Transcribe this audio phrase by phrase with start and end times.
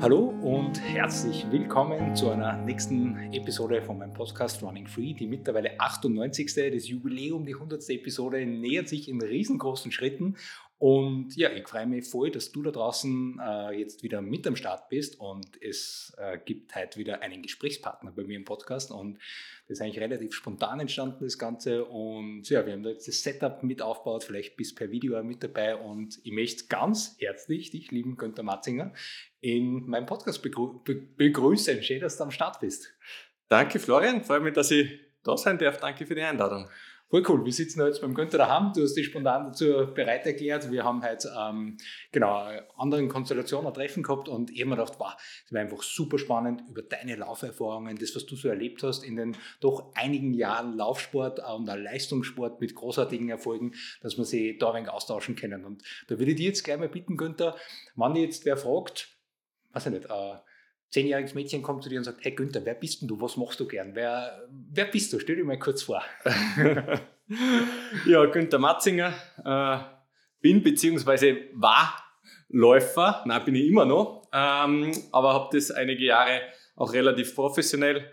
[0.00, 5.78] Hallo und herzlich willkommen zu einer nächsten Episode von meinem Podcast Running Free, die mittlerweile
[5.78, 6.54] 98.
[6.72, 7.86] Das Jubiläum, die 100.
[7.90, 10.36] Episode nähert sich in riesengroßen Schritten
[10.80, 14.56] und ja, ich freue mich voll, dass du da draußen äh, jetzt wieder mit am
[14.56, 19.18] Start bist und es äh, gibt heute wieder einen Gesprächspartner bei mir im Podcast und
[19.68, 23.22] das ist eigentlich relativ spontan entstanden, das Ganze und ja, wir haben da jetzt das
[23.22, 27.90] Setup mit aufgebaut, vielleicht bist per Video mit dabei und ich möchte ganz herzlich dich,
[27.90, 28.94] lieben Günther Matzinger,
[29.42, 31.82] in meinem Podcast begrü be begrüßen.
[31.82, 32.90] Schön, dass du am Start bist.
[33.48, 35.76] Danke Florian, freue mich, dass ich da sein darf.
[35.76, 36.70] Danke für die Einladung.
[37.10, 37.44] Voll cool.
[37.44, 38.72] Wir sitzen jetzt beim Günther daheim.
[38.72, 40.70] Du hast dich spontan dazu bereit erklärt.
[40.70, 41.76] Wir haben heute ähm,
[42.12, 45.82] genau anderen Konstellationen ein Treffen gehabt und ich habe mir gedacht, wow, es war einfach
[45.82, 50.34] super spannend über deine Lauferfahrungen, das, was du so erlebt hast in den doch einigen
[50.34, 53.72] Jahren Laufsport und auch Leistungssport mit großartigen Erfolgen,
[54.02, 55.64] dass wir sie da ein wenig austauschen können.
[55.64, 57.56] Und da würde ich dir jetzt gleich mal bitten, Günther,
[57.96, 59.08] wenn dir jetzt wer fragt,
[59.72, 60.36] weiß ich nicht, äh,
[60.90, 63.60] zehnjähriges Mädchen kommt zu dir und sagt, hey Günther, wer bist denn du, was machst
[63.60, 66.02] du gern, wer, wer bist du, stell dir mal kurz vor.
[68.06, 69.12] ja, Günther Matzinger,
[69.44, 69.78] äh,
[70.40, 71.48] bin bzw.
[71.54, 72.02] war
[72.48, 76.40] Läufer, nein, bin ich immer noch, ähm, aber habe das einige Jahre
[76.74, 78.10] auch relativ professionell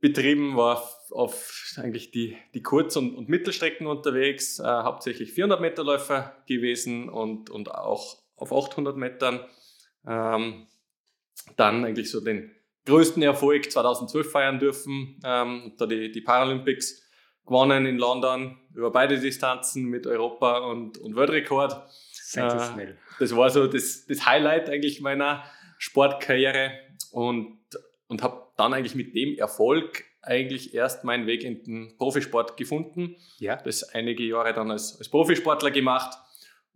[0.00, 5.84] betrieben, war auf eigentlich die, die Kurz- und, und Mittelstrecken unterwegs, äh, hauptsächlich 400 Meter
[5.84, 9.40] Läufer gewesen und, und auch auf 800 Metern.
[10.06, 10.66] Ähm,
[11.56, 12.50] dann eigentlich so den
[12.86, 15.20] größten Erfolg 2012 feiern dürfen.
[15.24, 17.02] Ähm, da die, die Paralympics
[17.46, 21.76] gewonnen in London über beide Distanzen mit Europa- und, und Weltrekord.
[22.12, 22.90] Sensationell.
[22.90, 25.44] Äh, das war so das, das Highlight eigentlich meiner
[25.78, 26.72] Sportkarriere
[27.10, 27.58] und,
[28.06, 33.16] und habe dann eigentlich mit dem Erfolg eigentlich erst meinen Weg in den Profisport gefunden.
[33.38, 33.56] Ja.
[33.56, 36.16] Das einige Jahre dann als, als Profisportler gemacht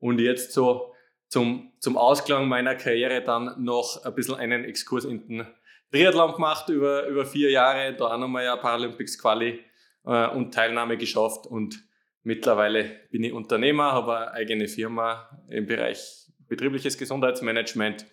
[0.00, 0.93] und jetzt so
[1.28, 5.47] zum, zum Ausklang meiner Karriere dann noch ein bisschen einen Exkurs in den
[5.91, 9.60] Triathlon gemacht über, über vier Jahre, da auch nochmal ja Paralympics Quali
[10.04, 11.82] äh, und Teilnahme geschafft und
[12.22, 18.06] mittlerweile bin ich Unternehmer, habe eine eigene Firma im Bereich betriebliches Gesundheitsmanagement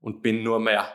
[0.00, 0.92] und bin nur mehr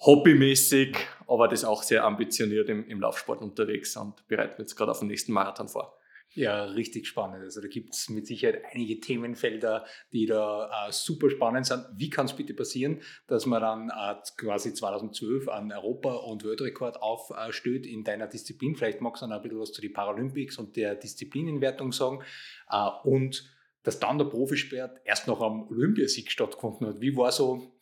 [0.00, 4.92] hobbymäßig, aber das auch sehr ambitioniert im, im Laufsport unterwegs und bereite mich jetzt gerade
[4.92, 5.97] auf den nächsten Marathon vor.
[6.38, 7.42] Ja, richtig spannend.
[7.42, 11.84] Also da gibt es mit Sicherheit einige Themenfelder, die da äh, super spannend sind.
[11.96, 17.02] Wie kann es bitte passieren, dass man dann äh, quasi 2012 einen Europa- und Weltrekord
[17.02, 18.76] aufstößt in deiner Disziplin?
[18.76, 22.22] Vielleicht magst du dann ein bisschen was zu den Paralympics und der Disziplinenwertung sagen.
[22.70, 27.00] Äh, und dass dann der Profisport erst noch am Olympiasieg stattgefunden hat.
[27.00, 27.72] Wie war so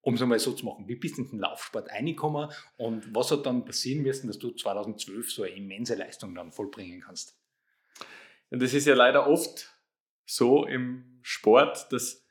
[0.00, 0.88] um es einmal so zu machen.
[0.88, 4.52] Wie bist du in den Laufsport reingekommen und was hat dann passieren müssen, dass du
[4.52, 7.36] 2012 so eine immense Leistung dann vollbringen kannst?
[8.50, 9.74] Und das ist ja leider oft
[10.24, 12.24] so im Sport, dass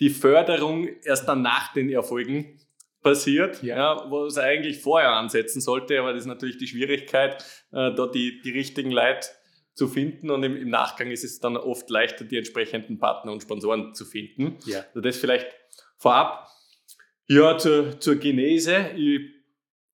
[0.00, 2.60] die Förderung erst dann nach den Erfolgen
[3.02, 3.76] passiert, ja.
[3.76, 7.42] ja wo es eigentlich vorher ansetzen sollte, aber das ist natürlich die Schwierigkeit,
[7.72, 9.28] äh, da die, die richtigen Leute
[9.74, 13.42] zu finden und im, im, Nachgang ist es dann oft leichter, die entsprechenden Partner und
[13.42, 14.58] Sponsoren zu finden.
[14.66, 14.80] Ja.
[14.88, 15.46] Also das vielleicht
[15.96, 16.48] vorab.
[17.28, 18.90] Ja, zur, zur Genese.
[18.96, 19.20] Ich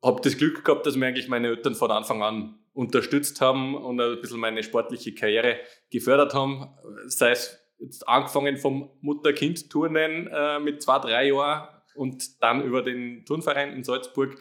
[0.02, 4.00] habe das Glück gehabt, dass mir eigentlich meine Eltern von Anfang an unterstützt haben und
[4.00, 6.68] ein bisschen meine sportliche Karriere gefördert haben.
[7.06, 13.24] Sei es jetzt angefangen vom Mutter-Kind-Turnen äh, mit zwei, drei Jahren und dann über den
[13.24, 14.36] Turnverein in Salzburg.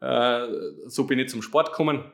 [0.00, 0.46] Äh,
[0.86, 2.12] so bin ich zum Sport gekommen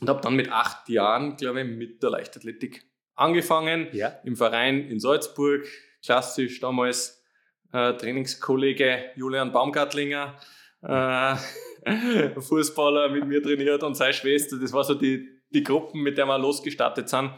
[0.00, 3.88] und habe dann mit acht Jahren, glaube ich, mit der Leichtathletik angefangen.
[3.92, 4.08] Ja.
[4.24, 5.66] Im Verein in Salzburg,
[6.04, 7.24] klassisch damals
[7.72, 10.38] äh, Trainingskollege Julian Baumgartlinger.
[10.82, 11.36] Äh,
[12.40, 14.58] Fußballer mit mir trainiert und seine Schwester.
[14.58, 17.32] Das war so die, die Gruppen, mit der wir losgestartet sind.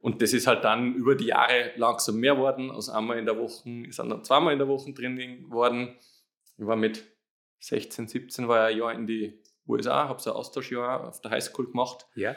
[0.00, 2.70] Und das ist halt dann über die Jahre langsam mehr worden.
[2.70, 5.94] Aus einmal in der Woche ist dann zweimal in der Woche Training geworden.
[6.56, 7.04] Ich war mit
[7.60, 9.38] 16, 17 war ein Jahr in die
[9.68, 12.06] USA, habe so ein Austauschjahr auf der Highschool gemacht.
[12.14, 12.34] Ja.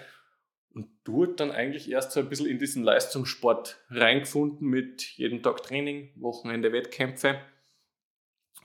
[0.73, 5.63] Und dort dann eigentlich erst so ein bisschen in diesen Leistungssport reingefunden mit jedem Tag
[5.63, 7.39] Training, Wochenende Wettkämpfe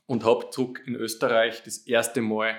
[0.08, 2.56] und habe zurück in Österreich das erste Mal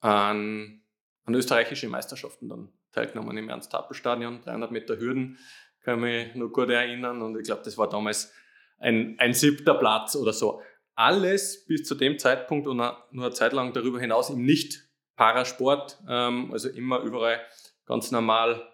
[0.00, 0.82] an,
[1.24, 5.38] an österreichische Meisterschaften dann teilgenommen im Ernst-Happel-Stadion, 300 Meter Hürden,
[5.82, 7.22] kann mich noch gut erinnern.
[7.22, 8.32] Und ich glaube, das war damals
[8.78, 10.62] ein, ein siebter Platz oder so.
[10.94, 16.52] Alles bis zu dem Zeitpunkt und nur eine Zeit lang darüber hinaus im Nicht-Parasport, ähm,
[16.52, 17.40] also immer überall
[17.86, 18.70] ganz normal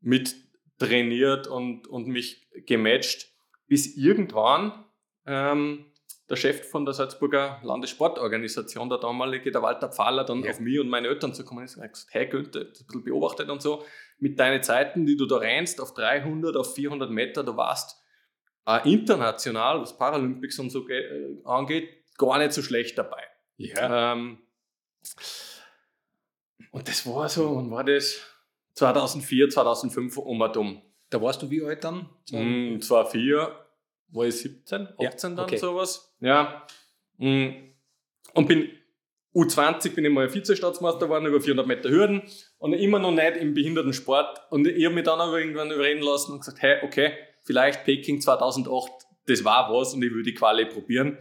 [0.00, 0.34] mit
[0.78, 3.32] trainiert und, und mich gematcht,
[3.68, 4.84] bis irgendwann
[5.24, 5.92] ähm,
[6.28, 10.50] der Chef von der Salzburger Landessportorganisation, der damalige, der Walter Pfahler, dann ja.
[10.50, 13.48] auf mich und meine Eltern zu kommen ist und gesagt, hey Günther, ein bisschen beobachtet
[13.48, 13.84] und so,
[14.18, 18.02] mit deinen Zeiten, die du da rennst, auf 300, auf 400 Meter, du warst
[18.66, 21.88] äh, international, was Paralympics und so äh, angeht,
[22.18, 23.22] gar nicht so schlecht dabei.
[23.56, 24.12] Ja.
[24.12, 24.38] Ähm,
[26.72, 28.20] und das war so, und war das
[28.74, 30.82] 2004, 2005 um und um.
[31.10, 32.08] Da warst du wie alt dann?
[32.30, 33.66] Mm, 2004
[34.08, 35.56] war ich 17, 18 ja, dann okay.
[35.56, 36.05] sowas.
[36.20, 36.66] Ja.
[37.18, 37.48] Mm.
[38.34, 38.70] Und bin
[39.36, 42.22] U20 bin ich mal Vize-Staatsmeister geworden über 400 Meter Hürden
[42.58, 44.40] und immer noch nicht im Behindertensport.
[44.50, 48.20] Und ich habe mich dann aber irgendwann überreden lassen und gesagt, hey, okay, vielleicht Peking
[48.20, 48.90] 2008,
[49.26, 51.18] das war was und ich will die Quali probieren.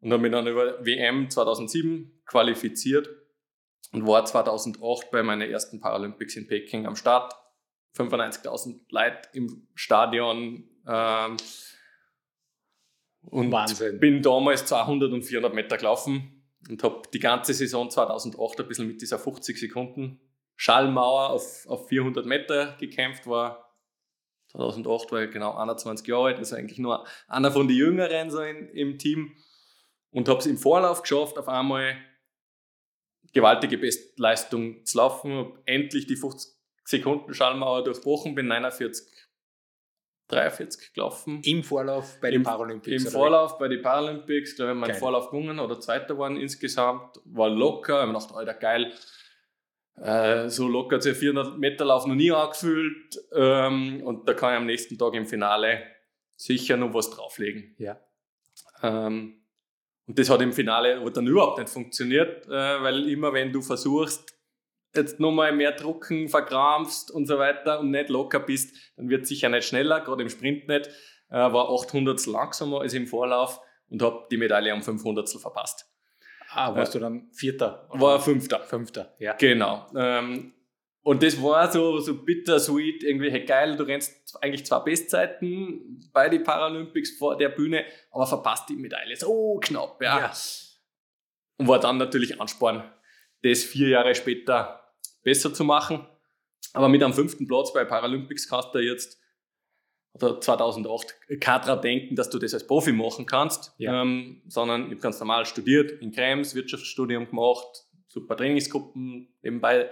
[0.00, 3.08] Und habe mich dann über WM 2007 qualifiziert
[3.92, 7.34] und war 2008 bei meinen ersten Paralympics in Peking am Start.
[7.96, 10.64] 95.000 Leute im Stadion.
[10.88, 11.36] Ähm,
[13.30, 14.00] und Wahnsinn.
[14.00, 18.86] bin damals 200 und 400 Meter gelaufen und habe die ganze Saison 2008 ein bisschen
[18.86, 20.20] mit dieser 50 Sekunden
[20.56, 23.72] Schallmauer auf, auf 400 Meter gekämpft, war
[24.52, 28.42] 2008 war ich genau 21 Jahre alt, also eigentlich nur einer von den Jüngeren so
[28.42, 29.34] in, im Team
[30.10, 31.96] und habe es im Vorlauf geschafft, auf einmal
[33.32, 36.52] gewaltige Bestleistung zu laufen, habe endlich die 50
[36.84, 39.06] Sekunden Schallmauer durchbrochen, bin 49
[40.28, 41.40] 43 gelaufen.
[41.44, 43.04] Im Vorlauf bei den Paralympics?
[43.04, 47.20] Im Vorlauf bei den Paralympics, glaube ich, mein Vorlauf gewonnen oder Zweiter waren insgesamt.
[47.24, 48.92] War locker, ich habe gedacht, Alter, geil.
[49.96, 53.18] Äh, so locker hat sich 400 Meter Lauf noch nie angefühlt.
[53.34, 55.82] Ähm, und da kann ich am nächsten Tag im Finale
[56.36, 57.74] sicher noch was drauflegen.
[57.78, 58.00] Ja.
[58.82, 59.42] Ähm,
[60.06, 64.34] und das hat im Finale dann überhaupt nicht funktioniert, äh, weil immer wenn du versuchst,
[64.94, 69.28] jetzt nochmal mehr drucken, verkrampfst und so weiter und nicht locker bist, dann wird es
[69.28, 70.88] sicher nicht schneller, gerade im Sprint nicht.
[71.30, 75.86] Äh, war 800 langsamer als im Vorlauf und habe die Medaille um 500 verpasst.
[76.50, 77.88] Ah, warst äh, du dann Vierter?
[77.90, 78.60] War Fünfter.
[78.60, 79.34] Fünfter, ja.
[79.34, 79.86] Genau.
[79.96, 80.52] Ähm,
[81.04, 86.28] und das war so, so bittersweet, irgendwie, hey geil, du rennst eigentlich zwei Bestzeiten bei
[86.28, 90.20] den Paralympics vor der Bühne, aber verpasst die Medaille so knapp, ja.
[90.20, 90.32] ja.
[91.56, 92.84] Und war dann natürlich Ansporn,
[93.42, 94.81] das vier Jahre später
[95.22, 96.06] besser zu machen.
[96.74, 99.18] Aber mit einem fünften Platz bei Paralympics kannst du jetzt
[100.14, 104.02] oder 2008 kein daran denken, dass du das als Profi machen kannst, ja.
[104.02, 109.90] ähm, sondern ich habe ganz normal studiert, in Krems, Wirtschaftsstudium gemacht, super Trainingsgruppen nebenbei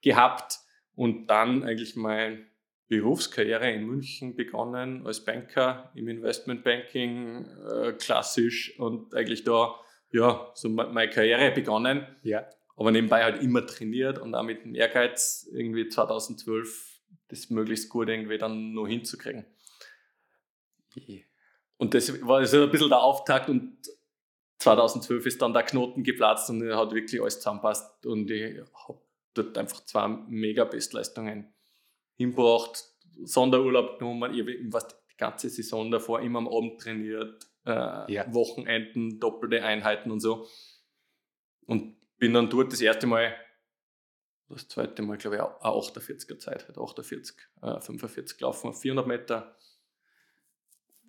[0.00, 0.58] gehabt
[0.96, 2.44] und dann eigentlich meine
[2.88, 9.76] Berufskarriere in München begonnen als Banker im Investmentbanking, äh, klassisch und eigentlich da
[10.10, 12.04] ja so meine Karriere begonnen.
[12.24, 12.46] Ja
[12.82, 18.08] aber nebenbei halt immer trainiert und auch mit dem Ehrgeiz, irgendwie 2012 das möglichst gut
[18.08, 19.46] irgendwie dann noch hinzukriegen.
[21.76, 23.76] Und das war also ein bisschen der Auftakt und
[24.58, 29.00] 2012 ist dann der Knoten geplatzt und hat wirklich alles zusammenpasst und ich habe
[29.34, 31.54] dort einfach zwei mega Bestleistungen
[32.16, 32.84] hinbracht,
[33.22, 38.34] Sonderurlaub genommen, ich habe die ganze Saison davor immer am Abend trainiert, äh, ja.
[38.34, 40.48] Wochenenden, doppelte Einheiten und so.
[41.66, 43.34] Und bin dann dort das erste Mal,
[44.48, 49.08] das zweite Mal, glaube ich, auch 48er Zeit, halt 48, äh, 45 gelaufen auf 400
[49.08, 49.56] Meter.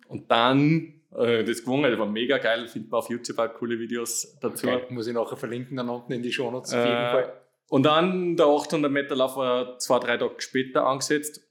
[0.08, 3.78] Und dann äh, das gewonnen, das war mega geil, findet man auf YouTube auch coole
[3.78, 4.66] Videos dazu.
[4.66, 7.42] Okay, muss ich nachher verlinken, dann unten in die Show Notes auf jeden äh, Fall.
[7.68, 11.48] Und dann der 800 Meter Lauf war zwei, drei Tage später angesetzt.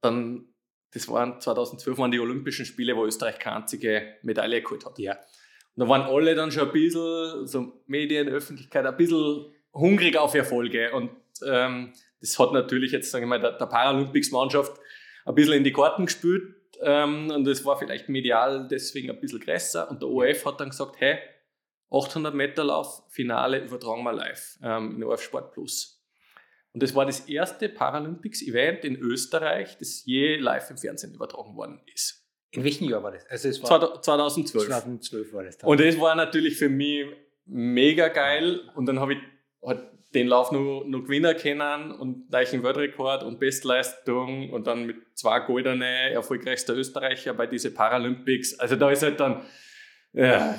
[0.00, 0.46] Dann,
[0.92, 4.98] das waren 2012 waren die Olympischen Spiele, wo Österreich keine einzige Medaille geholt hat.
[4.98, 5.18] Ja.
[5.76, 10.92] Da waren alle dann schon ein bisschen, so Medien, Öffentlichkeit, ein bisschen hungrig auf Erfolge.
[10.92, 11.10] Und
[11.46, 14.78] ähm, das hat natürlich jetzt, sagen wir mal, der, der Paralympics-Mannschaft
[15.24, 16.54] ein bisschen in die Karten gespielt.
[16.82, 19.90] Ähm, und das war vielleicht medial deswegen ein bisschen größer.
[19.90, 21.18] Und der ORF hat dann gesagt, hey,
[21.90, 26.00] 800 Meter Lauf, Finale übertragen wir live ähm, in ORF Sport Plus.
[26.72, 31.80] Und das war das erste Paralympics-Event in Österreich, das je live im Fernsehen übertragen worden
[31.92, 32.19] ist.
[32.52, 33.26] In welchem Jahr war das?
[33.26, 34.66] Also es war 2012.
[34.66, 35.58] 2012 war das.
[35.58, 35.70] Dann.
[35.70, 37.06] Und das war natürlich für mich
[37.46, 38.60] mega geil.
[38.74, 39.18] Und dann habe ich
[39.62, 39.82] halt
[40.14, 45.38] den Lauf noch, noch gewinnen können und gleichen Weltrekord und Bestleistung und dann mit zwei
[45.40, 48.58] goldene erfolgreichster Österreicher bei diesen Paralympics.
[48.58, 49.42] Also da ist halt dann
[50.12, 50.58] ja,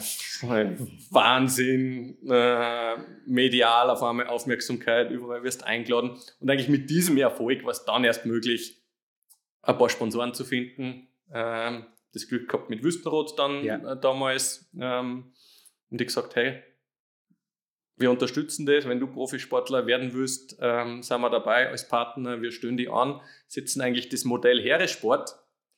[1.10, 2.95] Wahnsinn, äh,
[3.25, 6.12] medial auf einmal Aufmerksamkeit, überall wirst eingeladen.
[6.39, 8.81] Und eigentlich mit diesem Erfolg war es dann erst möglich,
[9.63, 11.10] ein paar Sponsoren zu finden.
[11.33, 13.93] Ähm, das Glück gehabt mit Wüstenrot dann Ja.
[13.93, 14.69] äh, damals.
[14.79, 15.33] Ähm,
[15.89, 16.61] und die gesagt, hey,
[17.97, 18.88] wir unterstützen das.
[18.88, 22.41] Wenn du Profisportler werden willst, ähm, sind wir dabei als Partner.
[22.41, 25.35] Wir stellen die an, setzen eigentlich das Modell Heeresport,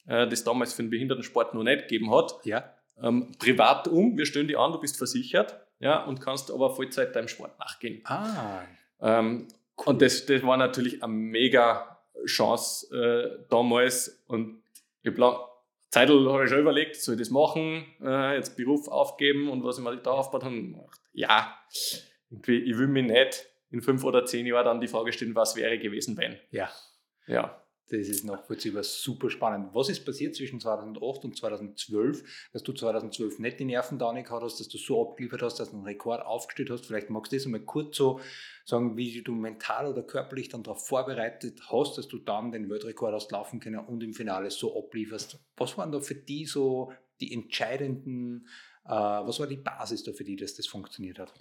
[0.08, 2.74] äh, das damals für den Behindertensport noch nicht gegeben hat, Ja.
[3.02, 4.18] ähm, privat um.
[4.18, 8.02] Wir stellen die an, du bist versichert ja, und kannst aber Vollzeit deinem Sport nachgehen.
[8.06, 8.62] Ah,
[9.02, 9.48] Ähm,
[9.86, 14.24] Und das, das war natürlich eine mega Chance äh, damals.
[14.28, 14.63] Und
[15.04, 15.40] ich habe
[15.90, 19.78] Zeitl habe ich schon überlegt, soll ich das machen, äh, jetzt Beruf aufgeben und was
[19.78, 20.60] ich mir da aufgebaut habe.
[20.60, 21.56] Gedacht, Ja,
[22.32, 25.56] irgendwie, ich will mir nicht in fünf oder zehn Jahren dann die Frage stellen, was
[25.56, 26.40] wäre gewesen, wenn.
[26.50, 26.72] ja.
[27.28, 27.60] Ja.
[27.90, 29.76] Das ist nachvollziehbar super spannend.
[29.76, 34.28] Was ist passiert zwischen 2008 und 2012, dass du 2012 nicht die Nerven da nicht
[34.28, 36.86] gehabt hast, dass du so abgeliefert hast, dass du einen Rekord aufgestellt hast?
[36.86, 38.20] Vielleicht magst du das einmal kurz so
[38.66, 43.14] sagen, wie du mental oder körperlich dann darauf vorbereitet hast, dass du dann den Weltrekord
[43.14, 45.38] hast laufen können und im Finale so ablieferst.
[45.58, 48.48] Was waren da für die so die entscheidenden,
[48.86, 51.34] äh, was war die Basis da für die, dass das funktioniert hat?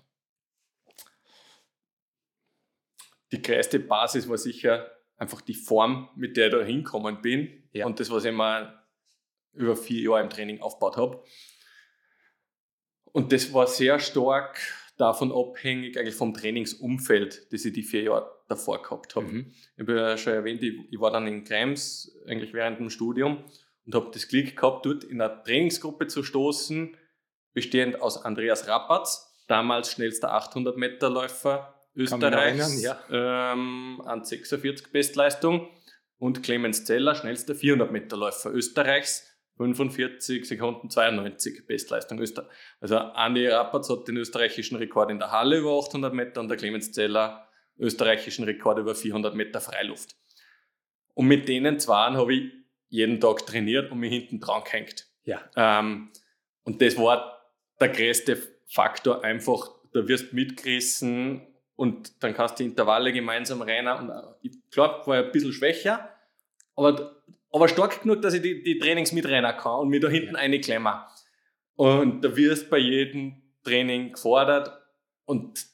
[3.31, 7.87] Die größte Basis war sicher einfach die Form, mit der ich da hinkommen bin Ja.
[7.87, 8.83] und das, was ich mir
[9.53, 11.25] über vier Jahre im Training aufgebaut habe.
[13.13, 14.59] Und das war sehr stark
[14.97, 19.27] davon abhängig, eigentlich vom Trainingsumfeld, das ich die vier Jahre davor gehabt habe.
[19.27, 19.53] Mhm.
[19.77, 23.45] Ich habe ja schon erwähnt, ich, ich war dann in Krems, eigentlich während dem Studium,
[23.85, 26.97] und habe das Glück gehabt, dort in einer Trainingsgruppe zu stoßen,
[27.53, 34.93] bestehend aus Andreas Rappatz, damals schnellster 800-Meter-Läufer Kann mich noch Österreichs, erinnern, ähm, an 46
[34.93, 35.69] Bestleistung,
[36.23, 42.49] und Clemens Zeller, schnellster 400-Meter-Läufer Österreichs, 45 Sekunden 92 Bestleistung Österreich.
[42.81, 46.57] Also Andi Rappatz hat den österreichischen Rekord in der Halle über 800 Meter und der
[46.57, 50.17] Clemens Zeller österreichischen Rekord über 400 Meter Freiluft.
[51.15, 52.53] Und mit denen zwei habe ich
[52.89, 55.07] jeden Tag trainiert und mich hinten dran gehängt.
[55.25, 55.41] Ja.
[55.57, 56.11] Ähm,
[56.65, 62.63] und das war der größte Faktor, einfach, da wirst du mitgerissen und dann kannst du
[62.63, 63.97] die Intervalle gemeinsam rennen.
[63.99, 66.09] Und äh, ich glaube, war ein bisschen schwächer,
[66.75, 67.22] aber,
[67.53, 70.95] aber stark genug, dass ich die, die Trainings mitrennen kann und mich da hinten einklemmen.
[71.77, 74.73] Und da wirst bei jedem Training gefordert.
[75.25, 75.67] Und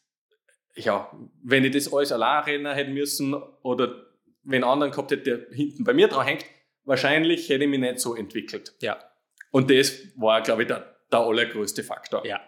[0.75, 1.11] ja,
[1.43, 4.07] wenn ich das alles allein rennen hätte müssen oder
[4.43, 6.45] wenn anderen gehabt hätte, der hinten bei mir dran hängt,
[6.85, 8.75] wahrscheinlich hätte ich mich nicht so entwickelt.
[8.81, 8.99] Ja.
[9.51, 12.27] Und das war, glaube ich, der, der allergrößte Faktor.
[12.27, 12.41] Ja.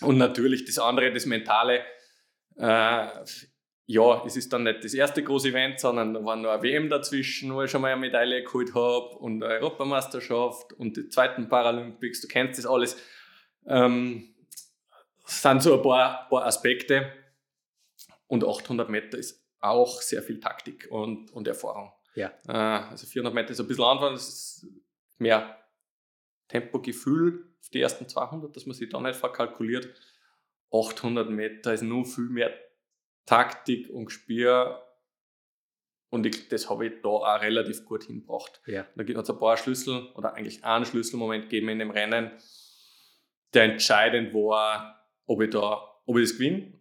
[0.00, 1.82] Und natürlich das andere, das Mentale.
[2.56, 3.06] Äh,
[3.86, 6.88] ja, es ist dann nicht das erste große Event, sondern da war noch eine WM
[6.88, 11.48] dazwischen, wo ich schon mal eine Medaille geholt habe und eine Europameisterschaft und die zweiten
[11.48, 12.20] Paralympics.
[12.20, 12.96] Du kennst das alles.
[13.66, 14.34] Ähm,
[15.26, 17.12] es sind so ein paar, paar Aspekte.
[18.26, 21.92] Und 800 Meter ist auch sehr viel Taktik und, und Erfahrung.
[22.14, 22.32] Ja.
[22.48, 22.52] Äh,
[22.90, 24.66] also 400 Meter ist ein bisschen anders, das ist
[25.18, 25.58] mehr
[26.48, 29.88] Tempogefühl auf die ersten 200, dass man sich da nicht verkalkuliert.
[30.72, 32.52] 800 Meter ist nur viel mehr
[33.26, 34.86] Taktik und Gespür.
[36.10, 38.60] Und ich, das habe ich da auch relativ gut hingebracht.
[38.66, 38.86] ja.
[38.94, 42.32] Da gibt es ein paar Schlüssel oder eigentlich einen Schlüsselmoment gegeben in dem Rennen,
[43.54, 46.78] der entscheidend war, ob ich da, ob ich das gewinne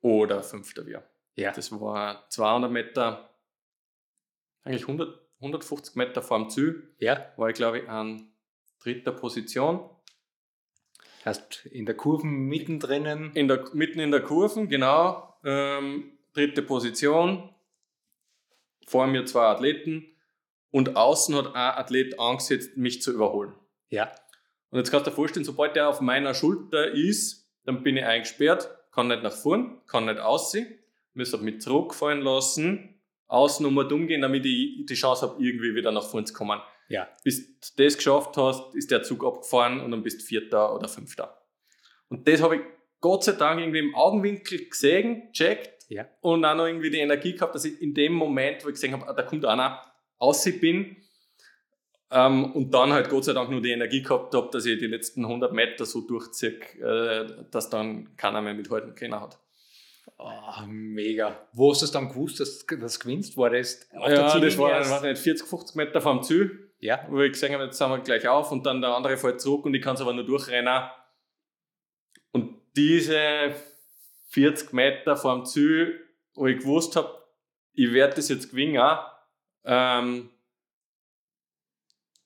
[0.00, 1.04] oder Fünfter wäre.
[1.34, 1.52] Ja.
[1.52, 3.28] Das war 200 Meter,
[4.64, 7.32] eigentlich 100, 150 Meter vor dem Ziel, Ja.
[7.36, 8.32] war ich glaube ich an
[8.78, 9.88] dritter Position.
[11.24, 13.30] Hast in der Kurve mittendrin.
[13.34, 15.34] In der, mitten in der Kurve, genau.
[15.44, 17.50] Ähm, dritte Position.
[18.86, 20.04] Vor mir zwei Athleten.
[20.70, 23.54] Und außen hat ein Athlet angesetzt, mich zu überholen.
[23.90, 24.10] Ja.
[24.70, 28.04] Und jetzt kannst du dir vorstellen, sobald der auf meiner Schulter ist, dann bin ich
[28.04, 30.78] eingesperrt, kann nicht nach vorn, kann nicht aussehen,
[31.14, 35.92] muss mich zurückfallen lassen, außen um und umgehen, damit ich die Chance habe, irgendwie wieder
[35.92, 36.60] nach vorn zu kommen.
[36.92, 37.08] Ja.
[37.24, 40.88] Bis du das geschafft hast, ist der Zug abgefahren und dann bist du Vierter oder
[40.88, 41.42] Fünfter.
[42.08, 42.62] Und das habe ich
[43.00, 46.06] Gott sei Dank irgendwie im Augenwinkel gesehen, checkt Ja.
[46.20, 48.92] und auch noch irgendwie die Energie gehabt, dass ich in dem Moment, wo ich gesehen
[48.92, 49.80] habe, ah, da kommt einer,
[50.18, 50.96] aussehen bin,
[52.10, 54.86] ähm, und dann halt Gott sei Dank nur die Energie gehabt habe, dass ich die
[54.86, 59.38] letzten 100 Meter so durchziehe, äh, dass dann keiner mehr mithalten können hat.
[60.18, 61.48] Oh, mega.
[61.52, 63.36] Wo hast du es dann gewusst, dass du das gewinnst?
[63.36, 64.90] War das auf der Ja, das Ziellinie war erst?
[64.90, 67.06] weiß nicht, 40, 50 Meter vom Ziel, Ja.
[67.08, 69.64] wo ich gesehen habe, jetzt sind wir gleich auf und dann der andere fällt zurück
[69.64, 70.82] und ich kann es aber nur durchrennen.
[72.32, 73.54] Und diese
[74.30, 76.00] 40 Meter vom Ziel,
[76.34, 77.22] wo ich gewusst habe,
[77.72, 78.98] ich werde das jetzt gewinnen,
[79.64, 80.30] ähm,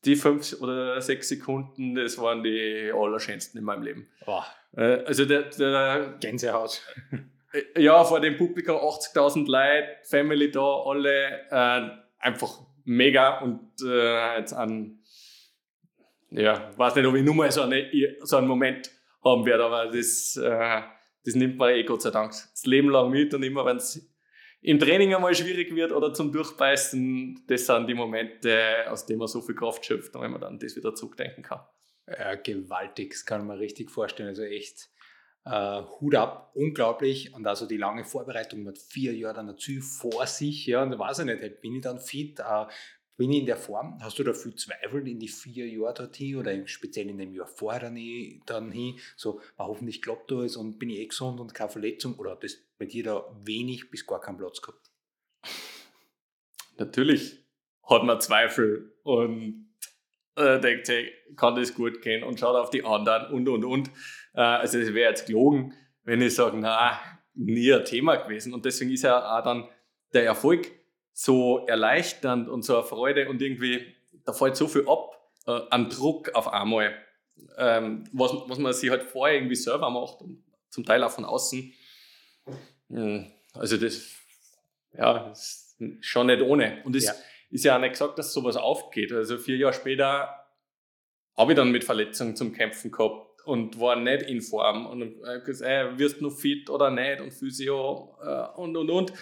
[0.07, 4.09] die fünf oder sechs Sekunden, das waren die allerschönsten in meinem Leben.
[4.27, 4.43] Oh,
[4.77, 6.83] Äh, also der, der, Gänsehaut.
[7.77, 14.53] ja, vor dem Publikum 80.000 Leute, Family da, alle, äh, einfach mega und äh, jetzt
[14.53, 15.01] an,
[16.31, 17.91] ja, weiß nicht, ob ich nur mal so, eine,
[18.23, 18.91] so einen Moment
[19.23, 20.83] haben werde, aber das, äh,
[21.25, 24.09] das nimmt man eh Gott sei Dank das Leben lang mit und immer wenn es
[24.63, 29.29] im Training einmal schwierig wird oder zum Durchbeißen, das sind die Momente, aus denen man
[29.29, 31.61] so viel Kraft schöpft, wenn man dann das wieder zurückdenken kann.
[32.07, 34.31] Ja, gewaltig, das kann man richtig vorstellen.
[34.31, 34.89] Also echt
[35.47, 37.33] äh, Hut ab, unglaublich.
[37.33, 40.67] Und also die lange Vorbereitung mit vier Jahren dazu vor sich.
[40.67, 42.41] Ja, und da weiß ich nicht, halt, bin ich dann fit?
[42.41, 42.67] Äh,
[43.17, 43.99] bin ich in der Form?
[44.03, 47.47] Hast du da viel Zweifel in die vier Jahre dorthin oder speziell in dem Jahr
[47.47, 48.99] vorher dann hin?
[49.17, 52.17] So, hoffentlich klappt alles und bin ich eh gesund und keine Verletzung?
[52.17, 54.91] Oder hat das bei dir da wenig bis gar keinen Platz gehabt?
[56.77, 57.39] Natürlich
[57.85, 59.66] hat man Zweifel und
[60.37, 63.91] äh, denkt, hey, kann das gut gehen und schaut auf die anderen und und und.
[64.35, 65.75] Äh, also es wäre jetzt gelogen,
[66.05, 67.01] wenn ich sage, na,
[67.35, 68.55] nie ein Thema gewesen.
[68.55, 69.69] Und deswegen ist ja auch dann
[70.13, 70.71] der Erfolg
[71.13, 75.17] so erleichternd und so eine Freude und irgendwie, da fällt so viel ab
[75.47, 76.95] äh, an Druck auf einmal,
[77.57, 81.25] ähm, was, was man sich halt vorher irgendwie selber macht und zum Teil auch von
[81.25, 81.73] außen.
[82.89, 84.13] Hm, also das,
[84.93, 86.83] ja, das ist schon nicht ohne.
[86.85, 87.15] Und es ja.
[87.57, 89.13] Ist ja auch nicht gesagt, dass sowas aufgeht.
[89.13, 90.47] Also vier Jahre später
[91.37, 95.41] habe ich dann mit Verletzungen zum Kämpfen gehabt und war nicht in Form und äh,
[95.41, 99.13] gesagt, äh, wirst du noch fit oder nicht und Physio äh, und und und.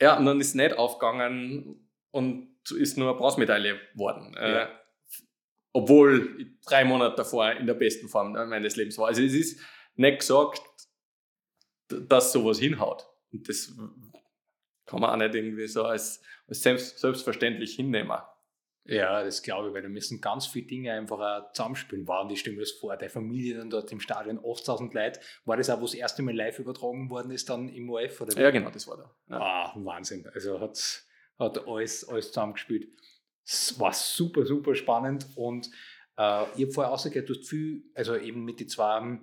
[0.00, 4.34] Ja, und dann ist es nicht aufgegangen und ist nur eine Bronzemedaille geworden.
[4.36, 4.80] Äh, ja.
[5.74, 9.08] Obwohl ich drei Monate davor in der besten Form meines Lebens war.
[9.08, 9.60] Also es ist
[9.96, 10.62] nicht gesagt,
[11.88, 13.06] dass sowas hinhaut.
[13.32, 13.76] Und das
[14.86, 18.18] kann man auch nicht irgendwie so als selbst, selbstverständlich hinnehmen.
[18.86, 22.06] Ja, das glaube ich, weil da müssen ganz viele Dinge einfach auch zusammenspielen.
[22.06, 25.20] Waren die Stimme vor, der Familie dann dort im Stadion 8000 Leute.
[25.46, 28.20] War das auch, wo das erste Mal live übertragen worden ist, dann im OF?
[28.20, 29.16] Oder ja, genau, das war da.
[29.28, 29.40] Ja.
[29.40, 30.28] Ah, Wahnsinn.
[30.34, 31.06] Also hat,
[31.38, 32.88] hat alles, alles zusammengespielt.
[33.42, 35.70] Es war super, super spannend und
[36.18, 39.18] äh, ich habe vorher ausgehört, du hast viel, also eben mit den zwei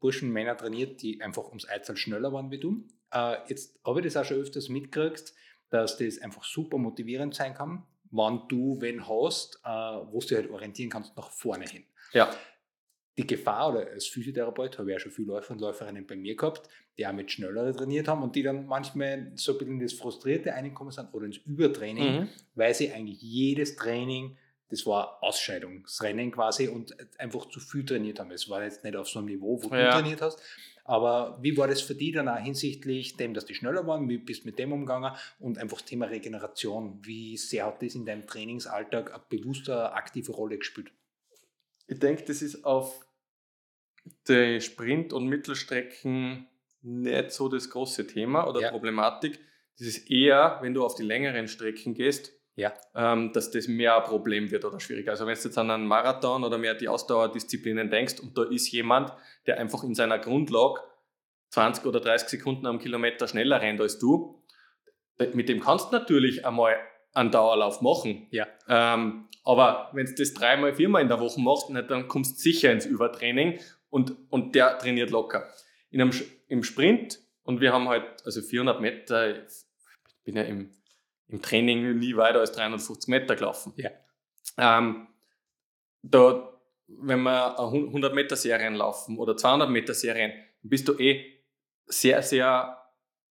[0.00, 2.86] Burschen Männer trainiert, die einfach ums Eizahl schneller waren wie du.
[3.12, 5.34] Äh, jetzt habe ich das auch schon öfters mitgekriegt,
[5.72, 10.50] dass das einfach super motivierend sein kann wann du wenn hast, äh, wo du halt
[10.50, 11.84] orientieren kannst nach vorne hin.
[12.12, 12.30] Ja.
[13.18, 16.36] Die Gefahr, oder als Physiotherapeut habe ich ja schon viele Läufer und Läuferinnen bei mir
[16.36, 19.92] gehabt, die auch mit schnellere trainiert haben und die dann manchmal so ein bisschen das
[19.94, 22.28] Frustrierte einkommen sind oder ins Übertraining, mhm.
[22.54, 24.36] weil sie eigentlich jedes Training
[24.72, 28.30] das war Ausscheidungsrennen quasi und einfach zu viel trainiert haben.
[28.30, 29.90] Es war jetzt nicht auf so einem Niveau, wo ja.
[29.90, 30.40] du trainiert hast,
[30.84, 34.08] aber wie war das für dich dann auch hinsichtlich dem, dass die schneller waren?
[34.08, 35.12] Wie bist du mit dem umgegangen?
[35.38, 36.98] Und einfach das Thema Regeneration.
[37.02, 40.92] Wie sehr hat das in deinem Trainingsalltag eine bewusste, aktive Rolle gespielt?
[41.86, 43.06] Ich denke, das ist auf
[44.28, 46.48] die Sprint- und Mittelstrecken
[46.80, 48.70] nicht so das große Thema oder ja.
[48.70, 49.38] Problematik.
[49.78, 52.72] Das ist eher, wenn du auf die längeren Strecken gehst, ja.
[52.94, 55.12] ähm, dass das mehr ein Problem wird oder schwieriger.
[55.12, 58.70] Also wenn du jetzt an einen Marathon oder mehr die Ausdauerdisziplinen denkst und da ist
[58.70, 59.12] jemand,
[59.46, 60.80] der einfach in seiner Grundlage
[61.50, 64.42] 20 oder 30 Sekunden am Kilometer schneller rennt als du,
[65.34, 66.76] mit dem kannst du natürlich einmal
[67.12, 68.26] einen Dauerlauf machen.
[68.30, 68.46] Ja.
[68.68, 72.72] Ähm, aber wenn du das dreimal, viermal in der Woche machst, dann kommst du sicher
[72.72, 73.58] ins Übertraining
[73.90, 75.48] und, und der trainiert locker.
[75.90, 76.12] In einem,
[76.48, 79.64] Im Sprint, und wir haben halt, also 400 Meter, ich
[80.24, 80.70] bin ja im
[81.32, 83.72] im Training nie weiter als 350 Meter gelaufen.
[83.76, 83.90] Ja.
[84.58, 85.08] Ähm,
[86.02, 86.48] da,
[86.86, 91.42] wenn wir 100 Meter Serien laufen oder 200 Meter Serien, bist du eh
[91.86, 92.78] sehr, sehr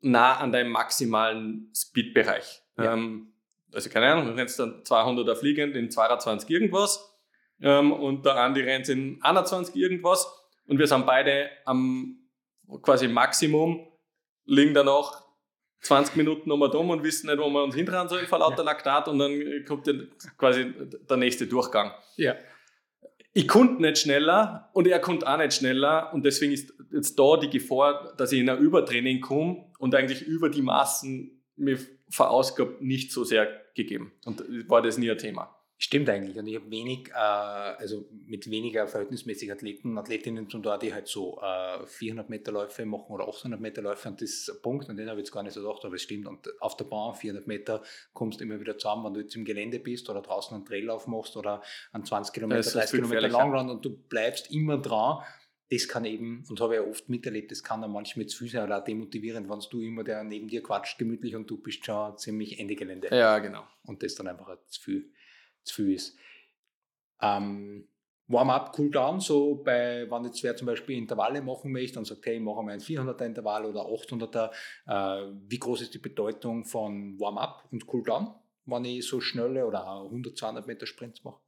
[0.01, 2.63] nah an deinem maximalen Speed-Bereich.
[2.77, 2.93] Ja.
[2.93, 3.33] Ähm,
[3.71, 7.17] also keine Ahnung, du rennst dann 200er fliegend in 22 irgendwas
[7.61, 10.27] ähm, und der Andi rennt in 21 irgendwas
[10.65, 12.17] und wir sind beide am
[12.81, 13.87] quasi Maximum,
[14.45, 15.21] liegen dann auch
[15.81, 18.63] 20 Minuten nochmal dumm und wissen nicht, wo wir uns hintragen sollen vor lauter ja.
[18.63, 19.89] Laktat und dann kommt
[20.37, 20.73] quasi
[21.09, 21.91] der nächste Durchgang.
[22.17, 22.35] Ja.
[23.33, 27.37] Ich konnte nicht schneller und er konnte auch nicht schneller und deswegen ist jetzt da
[27.37, 32.81] die Gefahr, dass ich in ein Übertraining komme und eigentlich über die Massen mich verausgabt,
[32.81, 34.11] nicht so sehr gegeben.
[34.25, 35.55] Und war das nie ein Thema.
[35.83, 36.37] Stimmt eigentlich.
[36.37, 41.07] Und ich habe wenig, äh, also mit weniger verhältnismäßig Athleten, Athletinnen zum da, die halt
[41.07, 44.87] so äh, 400 Meter Läufe machen oder 800 Meter Läufe und das ist ein Punkt,
[44.89, 46.27] und den habe ich jetzt gar nicht so gedacht, aber es stimmt.
[46.27, 47.81] Und auf der Bahn 400 Meter
[48.13, 51.07] kommst du immer wieder zusammen, wenn du jetzt im Gelände bist oder draußen einen Traillauf
[51.07, 51.63] machst oder
[51.93, 55.23] einen 20 Kilometer, 30 Kilometer Langrun und du bleibst immer dran.
[55.71, 58.49] Das kann eben, und habe ich ja oft miterlebt, das kann dann manchmal zu viel
[58.49, 61.83] sein oder auch demotivierend, wenn du immer der neben dir quatscht gemütlich und du bist
[61.83, 63.07] schon ziemlich Ende Gelände.
[63.09, 63.63] Ja, genau.
[63.85, 65.11] Und das dann einfach zu viel
[65.63, 66.17] zu viel ist.
[67.21, 67.87] Ähm,
[68.27, 72.37] Warm-up, Cooldown, so bei, wenn jetzt wer zum Beispiel Intervalle machen möchte und sagt, hey,
[72.37, 74.51] ich mache mal ein 400er Intervall oder 800er,
[74.87, 78.35] äh, wie groß ist die Bedeutung von Warm-up und Cooldown?
[78.65, 81.39] wenn ich so schnelle oder auch 100, 200 Meter Sprints mache?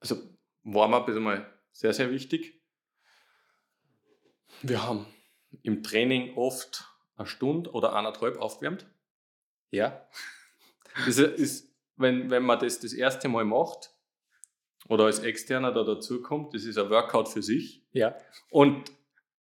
[0.00, 0.16] Also
[0.62, 2.60] Warm-up ist einmal sehr, sehr wichtig.
[4.62, 5.06] Wir haben
[5.62, 6.84] im Training oft
[7.16, 8.86] eine Stunde oder eineinhalb aufgewärmt.
[9.70, 10.08] Ja.
[11.06, 11.67] Das ist,
[11.98, 13.90] wenn, wenn man das das erste Mal macht
[14.88, 17.84] oder als Externer da dazukommt, das ist ein Workout für sich.
[17.92, 18.14] Ja.
[18.50, 18.90] Und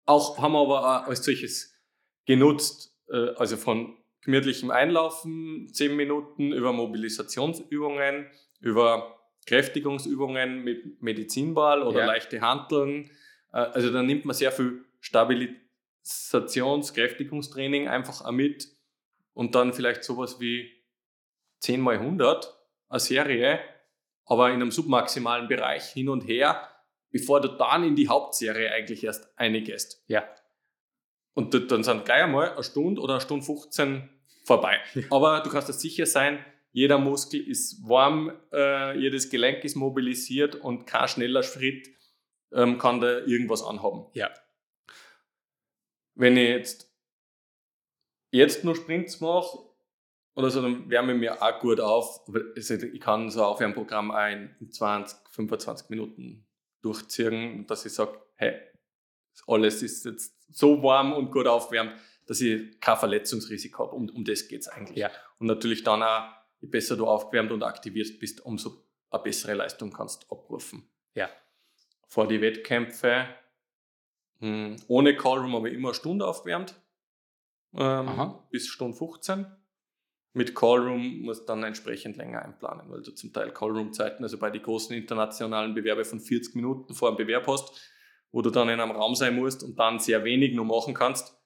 [0.05, 1.73] auch haben wir aber auch als solches
[2.25, 8.27] genutzt, äh, also von gemütlichem Einlaufen, 10 Minuten, über Mobilisationsübungen,
[8.59, 12.05] über Kräftigungsübungen mit Medizinball oder Ja.
[12.05, 13.09] leichte Hanteln.
[13.51, 18.67] Äh, Also da nimmt man sehr viel Stabilisations-, Kräftigungstraining einfach mit
[19.33, 20.80] und dann vielleicht sowas wie
[21.61, 22.57] 10 mal 100,
[22.89, 23.59] eine Serie,
[24.25, 26.67] aber in einem submaximalen Bereich hin und her,
[27.11, 30.03] bevor du dann in die Hauptserie eigentlich erst eingehst.
[30.07, 30.23] Ja.
[31.33, 34.09] Und dann sind gleich einmal eine Stunde oder eine Stunde 15
[34.43, 34.79] vorbei.
[35.09, 36.43] Aber du kannst dir sicher sein,
[36.73, 41.89] jeder Muskel ist warm, äh, jedes Gelenk ist mobilisiert und kein schneller Schritt
[42.53, 44.05] ähm, kann da irgendwas anhaben.
[44.13, 44.29] Ja.
[46.15, 46.91] Wenn ich jetzt,
[48.31, 49.70] jetzt nur Sprints mache,
[50.35, 52.21] oder so, dann wärme ich mir auch gut auf.
[52.55, 56.47] Also ich kann so auf ein Programm ein in 20, 25 Minuten
[56.81, 58.59] durchziehen, dass ich sage, hey,
[59.47, 61.93] alles ist jetzt so warm und gut aufwärmt,
[62.25, 63.95] dass ich kein Verletzungsrisiko habe.
[63.95, 64.97] Um, um das geht es eigentlich.
[64.97, 65.11] Ja.
[65.39, 69.91] Und natürlich dann auch, je besser du aufgewärmt und aktiviert bist, umso eine bessere Leistung
[69.91, 70.89] kannst du abrufen.
[71.13, 71.29] Ja.
[72.07, 73.27] Vor die Wettkämpfe,
[74.39, 76.75] mh, ohne Callroom habe ich immer eine Stunde aufgewärmt,
[77.73, 79.45] ähm, bis Stunde 15.
[80.33, 84.49] Mit Callroom musst du dann entsprechend länger einplanen, weil du zum Teil Callroom-Zeiten, also bei
[84.49, 87.71] den großen internationalen Bewerbe von 40 Minuten vor dem Bewerb hast,
[88.31, 91.37] wo du dann in einem Raum sein musst und dann sehr wenig nur machen kannst,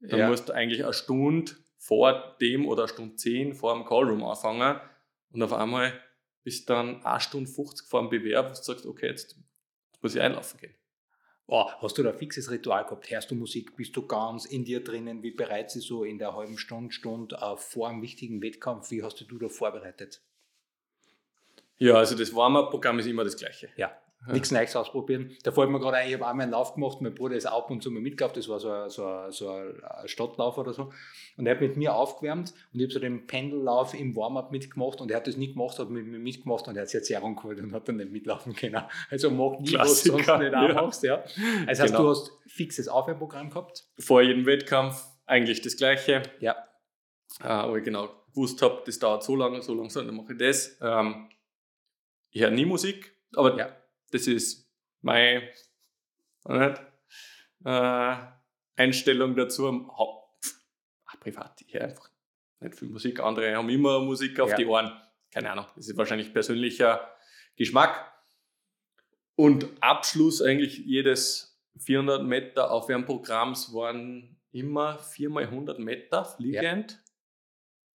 [0.00, 0.28] dann ja.
[0.28, 4.80] musst du eigentlich eine Stunde vor dem oder eine Stunde 10 vor dem Callroom anfangen
[5.30, 5.92] und auf einmal
[6.42, 9.38] bist du dann eine Stunde 50 vor dem Bewerb und sagst, okay, jetzt
[10.00, 10.74] muss ich einlaufen gehen.
[11.54, 13.10] Oh, hast du da ein fixes Ritual gehabt?
[13.10, 13.76] Hörst du Musik?
[13.76, 15.22] Bist du ganz in dir drinnen?
[15.22, 18.90] Wie bereits so in der halben Stunde, Stunde äh, vor einem wichtigen Wettkampf?
[18.90, 20.22] Wie hast du du da vorbereitet?
[21.76, 23.68] Ja, also das Warm-up-Programm ist immer das gleiche.
[23.76, 23.94] Ja.
[24.30, 25.32] Nichts Neues ausprobieren.
[25.42, 27.70] Da fällt mir gerade ein, ich habe einmal einen Lauf gemacht, mein Bruder ist ab
[27.70, 29.74] und zu mal mitgelaufen, das war so ein, so ein, so ein
[30.06, 30.92] Stadtlauf oder so.
[31.36, 35.00] Und er hat mit mir aufgewärmt und ich habe so den Pendellauf im Warm-up mitgemacht
[35.00, 37.08] und er hat das nicht gemacht, hat mit mir mitgemacht und er hat sich jetzt
[37.08, 38.82] sehr geholt und hat dann nicht mitlaufen können.
[39.10, 40.78] Also mach nie, was du sonst Klassiker, nicht ja.
[40.78, 41.02] auch machst.
[41.02, 41.24] Ja.
[41.66, 42.02] Also heißt, Genau.
[42.04, 43.86] du hast fixes Aufwärmprogramm gehabt?
[43.98, 46.22] Vor jedem Wettkampf eigentlich das gleiche.
[46.40, 46.56] Ja.
[47.40, 50.38] Äh, aber ich genau gewusst habe, das dauert so lange, so lange, dann mache ich
[50.38, 50.78] das.
[50.80, 51.28] Ähm,
[52.30, 53.76] ich höre nie Musik, aber Ja.
[54.12, 54.70] Das ist
[55.00, 55.50] meine
[57.64, 58.16] äh,
[58.76, 59.90] Einstellung dazu.
[61.06, 62.10] Ach, privat, ich höre einfach
[62.60, 63.20] nicht viel Musik.
[63.20, 64.56] Andere haben immer Musik auf Ja.
[64.56, 64.92] die Ohren.
[65.30, 67.10] Keine Ahnung, das ist wahrscheinlich persönlicher
[67.56, 68.10] Geschmack.
[69.34, 77.02] Und Abschluss eigentlich jedes 400 Meter Aufwärmprogramms waren immer 4 mal 100 Meter fliegend.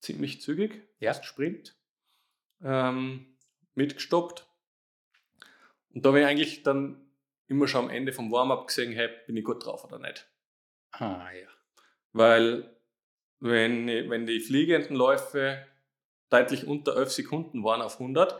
[0.02, 0.82] Ziemlich zügig.
[1.00, 1.14] Ja.
[1.14, 1.78] Fast Sprint.
[2.64, 3.38] Ähm,
[3.76, 4.48] mitgestoppt.
[5.98, 7.10] Und da habe ich eigentlich dann
[7.48, 10.30] immer schon am Ende vom Warm-up gesehen, hey, bin ich gut drauf oder nicht.
[10.92, 11.48] Ah, ja.
[12.12, 12.78] Weil
[13.40, 15.66] wenn, wenn die fliegenden Läufe
[16.30, 18.32] deutlich unter 11 Sekunden waren auf 100,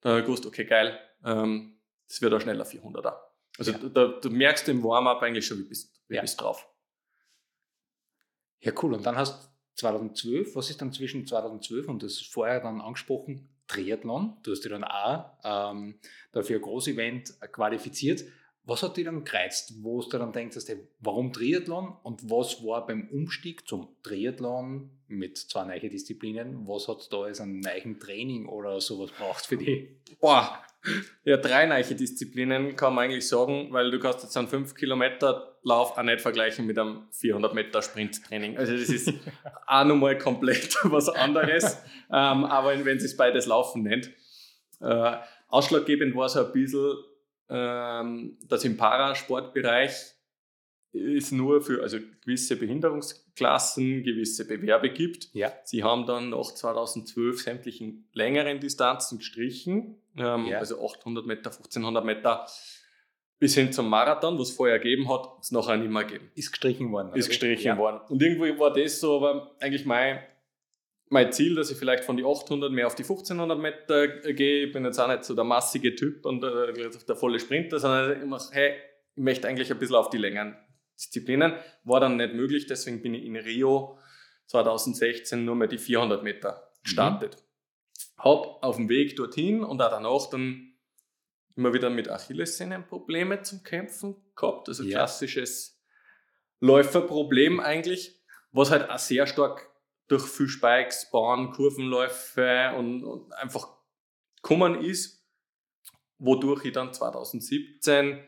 [0.00, 1.78] dann habe ich gewusst, okay, geil, ähm,
[2.08, 3.20] das wird auch schneller 400er.
[3.56, 3.78] Also Ja.
[3.78, 6.22] da, du merkst im Warm-up eigentlich schon, wie bist wie Ja.
[6.22, 6.68] bist drauf.
[8.58, 8.94] Ja, cool.
[8.94, 12.80] Und dann hast du 2012, was ist dann zwischen 2012 und das ist vorher dann
[12.80, 14.36] angesprochen, Triathlon.
[14.42, 15.94] Du hast dich dann auch ähm,
[16.32, 18.24] dafür ein Großevent qualifiziert.
[18.64, 20.56] Was hat dich dann gereizt, wo du dann denkst,
[21.00, 27.12] warum Triathlon und was war beim Umstieg zum Triathlon mit zwei neuen Disziplinen, was hat
[27.12, 29.88] da als ein neuen Training oder sowas braucht für dich?
[30.20, 30.62] Boah,
[31.24, 35.51] ja, drei neue Disziplinen kann man eigentlich sagen, weil du kannst jetzt einen 5 Kilometer
[35.64, 38.58] Lauf auch nicht vergleichen mit einem 400 Meter Sprinttraining.
[38.58, 39.12] Also das ist
[39.66, 41.76] auch nochmal komplett was anderes,
[42.10, 44.10] ähm, aber wenn es beides Laufen nennt.
[44.80, 45.16] Äh,
[45.48, 46.94] ausschlaggebend war so ein bisschen,
[47.48, 49.92] ähm, dass im Parasportbereich
[50.94, 55.30] es nur für also gewisse Behinderungsklassen gewisse Bewerbe gibt.
[55.32, 55.52] Ja.
[55.64, 60.58] Sie haben dann nach 2012 sämtlichen längeren Distanzen gestrichen, ähm, Ja.
[60.58, 62.46] also 800 Meter, 1500 Meter
[63.42, 66.30] bis hin zum Marathon, was es vorher gegeben hat, es nachher nicht mehr gegeben.
[66.36, 67.12] Ist gestrichen worden.
[67.12, 67.76] Ist gestrichen ja.
[67.76, 68.00] worden.
[68.08, 70.20] Und irgendwie war das so aber eigentlich mein,
[71.08, 74.66] mein Ziel, dass ich vielleicht von die 800 mehr auf die 1500 Meter gehe.
[74.66, 76.72] Ich bin jetzt auch nicht so der massige Typ und äh,
[77.08, 78.74] der volle Sprinter, sondern ich mach, hey,
[79.16, 80.56] ich möchte eigentlich ein bisschen auf die längeren
[80.96, 81.54] Disziplinen.
[81.82, 83.98] War dann nicht möglich, deswegen bin ich in Rio
[84.46, 87.38] 2016 nur mehr die 400 Meter gestartet.
[87.38, 88.22] Mhm.
[88.22, 90.71] Hab auf dem Weg dorthin und auch danach dann
[91.56, 94.68] immer wieder mit Achillessehnenprobleme zum Kämpfen gehabt.
[94.68, 94.98] Also ja.
[94.98, 95.80] klassisches
[96.60, 98.20] Läuferproblem eigentlich,
[98.52, 99.68] was halt auch sehr stark
[100.08, 103.68] durch viel Spikes, Bahn, Kurvenläufe und, und einfach
[104.36, 105.26] gekommen ist,
[106.18, 108.22] wodurch ich dann 2017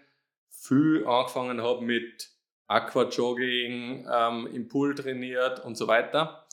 [0.50, 2.30] viel angefangen habe mit
[2.66, 6.46] Aquajogging, ähm, im Pool trainiert und so weiter.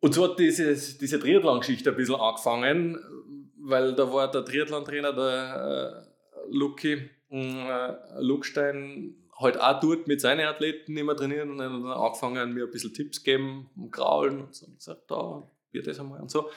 [0.00, 6.04] Und so hat dieses, diese Triathlon-Geschichte ein bisschen angefangen, weil da war der Triathlon-Trainer, der
[6.06, 12.52] äh, Luki, äh, Luckstein, halt auch dort mit seinen Athleten immer trainieren und dann angefangen,
[12.52, 14.66] mir ein bisschen Tipps geben, um Kraulen und so.
[14.66, 16.50] Und gesagt, da, wir das einmal und so.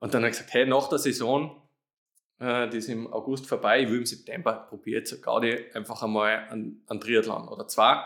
[0.00, 1.62] Und dann habe ich gesagt, hey, nach der Saison,
[2.40, 6.48] äh, die ist im August vorbei, ich will im September probieren, jetzt Gaudi einfach einmal
[6.50, 8.02] einen, einen Triathlon oder zwei.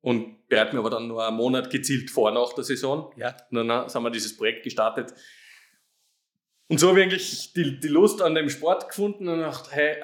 [0.00, 3.12] Und bereite mir aber dann nur einen Monat gezielt vor nach der Saison.
[3.16, 3.36] Ja.
[3.50, 5.12] Und dann haben wir dieses Projekt gestartet.
[6.70, 9.96] Und so habe ich eigentlich die, die Lust an dem Sport gefunden und dachte, hey,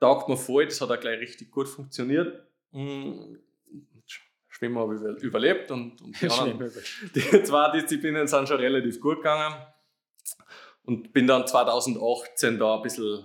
[0.00, 2.44] taugt mir voll, das hat auch gleich richtig gut funktioniert.
[2.72, 3.38] Hm,
[4.48, 6.72] Schwimmen habe ich überlebt und, und die, anderen,
[7.14, 9.54] die zwei Disziplinen sind schon relativ gut gegangen.
[10.82, 13.24] Und bin dann 2018 da ein bisschen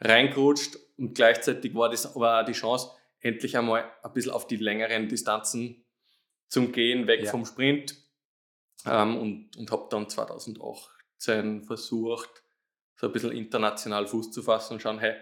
[0.00, 4.56] reingerutscht und gleichzeitig war das aber auch die Chance, endlich einmal ein bisschen auf die
[4.56, 5.84] längeren Distanzen
[6.48, 7.30] zu gehen, weg ja.
[7.30, 7.94] vom Sprint.
[8.84, 10.08] Ähm, und und habe dann
[11.18, 12.42] 2018 versucht,
[12.96, 15.16] so ein bisschen international Fuß zu fassen und schauen, hey,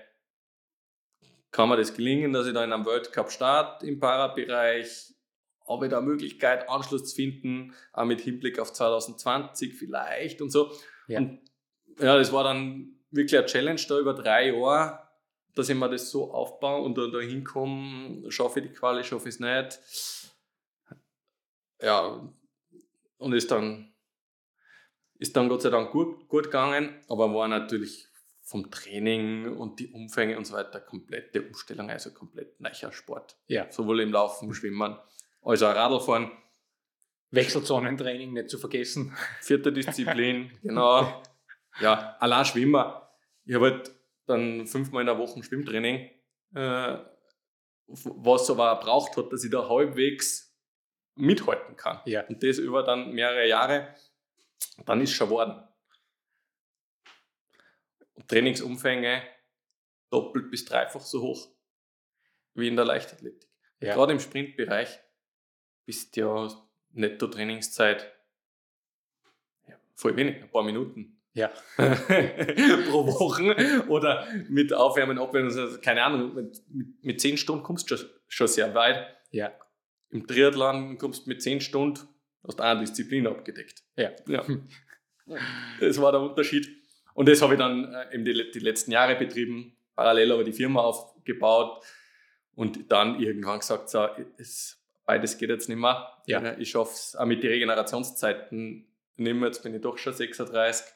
[1.50, 5.14] kann mir das gelingen, dass ich da in einem World Cup starte im Parabereich?
[5.66, 10.50] Habe ich da eine Möglichkeit, Anschluss zu finden, auch mit Hinblick auf 2020 vielleicht und
[10.50, 10.72] so.
[11.06, 11.18] Ja.
[11.18, 11.40] Und
[12.00, 15.08] ja, das war dann wirklich eine Challenge da über drei Jahre,
[15.54, 19.28] dass ich mir das so aufbaue und da, da hinkomme, schaffe ich die Quali, schaffe
[19.28, 19.80] ich es nicht.
[21.80, 22.20] Ja,
[23.18, 23.93] und ist dann,
[25.24, 28.06] ist dann Gott sei Dank gut, gut gegangen, aber war natürlich
[28.42, 33.38] vom Training und die Umfänge und so weiter komplette Umstellung, also komplett neuer Sport.
[33.46, 33.72] Ja.
[33.72, 34.98] Sowohl im Laufen, Schwimmen
[35.40, 36.30] als auch Radlfahren.
[37.30, 39.16] Wechselzonentraining nicht zu vergessen.
[39.40, 41.22] Vierte Disziplin, genau.
[41.80, 43.10] Ja, allein Schwimmer.
[43.46, 43.92] Ich habe halt
[44.26, 46.10] dann fünfmal in der Woche Schwimmtraining,
[46.54, 46.98] äh,
[47.86, 50.54] was aber auch braucht hat, dass ich da halbwegs
[51.16, 52.00] mithalten kann.
[52.04, 52.26] Ja.
[52.26, 53.88] Und das über dann mehrere Jahre,
[54.86, 55.62] dann ist es schon geworden.
[58.28, 59.22] Trainingsumfänge
[60.10, 61.48] doppelt bis dreifach so hoch
[62.54, 63.50] wie in der Leichtathletik.
[63.80, 63.94] Ja.
[63.94, 65.00] Gerade im Sprintbereich
[65.84, 66.48] bist ja
[66.92, 68.12] Netto-Trainingszeit
[69.66, 71.20] ja, voll wenig, ein paar Minuten.
[71.34, 71.48] Ja.
[71.76, 76.62] pro Woche oder mit Aufwärmen, Abwärmen, also keine Ahnung, mit,
[77.02, 79.04] mit, zehn Stunden kommst du schon, schon sehr weit.
[79.32, 79.52] Ja.
[80.10, 82.08] Im Triathlon kommst du mit zehn Stunden,
[82.46, 83.82] hast eine Disziplin abgedeckt.
[83.96, 84.10] Ja.
[84.26, 84.44] ja.
[85.80, 86.68] Das war der Unterschied.
[87.14, 90.52] Und das habe ich dann äh, eben die, die letzten Jahre betrieben, parallel aber die
[90.52, 91.82] Firma aufgebaut
[92.54, 96.08] und dann irgendwann gesagt, so, es, beides geht jetzt nicht mehr.
[96.26, 96.56] Ja.
[96.58, 99.46] Ich schaffe es auch mit den Regenerationszeiten nicht mehr.
[99.46, 100.86] Jetzt bin ich doch schon 36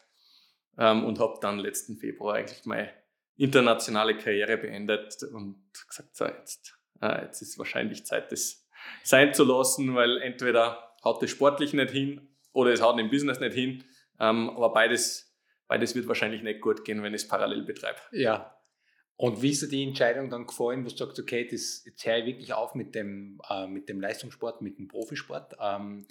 [0.79, 2.91] ähm, und habe dann letzten Februar eigentlich meine
[3.37, 8.69] internationale Karriere beendet und gesagt, so, jetzt, äh, jetzt ist wahrscheinlich Zeit, das
[9.05, 13.41] sein zu lassen, weil entweder haut das sportlich nicht hin oder es haut im Business
[13.41, 13.85] nicht hin.
[14.21, 15.29] Ähm, aber beides
[15.69, 18.01] weil das wird wahrscheinlich nicht gut gehen, wenn ich es parallel betreibe.
[18.11, 18.55] Ja.
[19.17, 22.19] Und wie ist dir die Entscheidung dann gefallen, wo du sagst, okay, das, jetzt höre
[22.19, 25.57] ich wirklich auf mit dem, äh, mit dem Leistungssport, mit dem Profisport?
[25.61, 26.07] Ähm,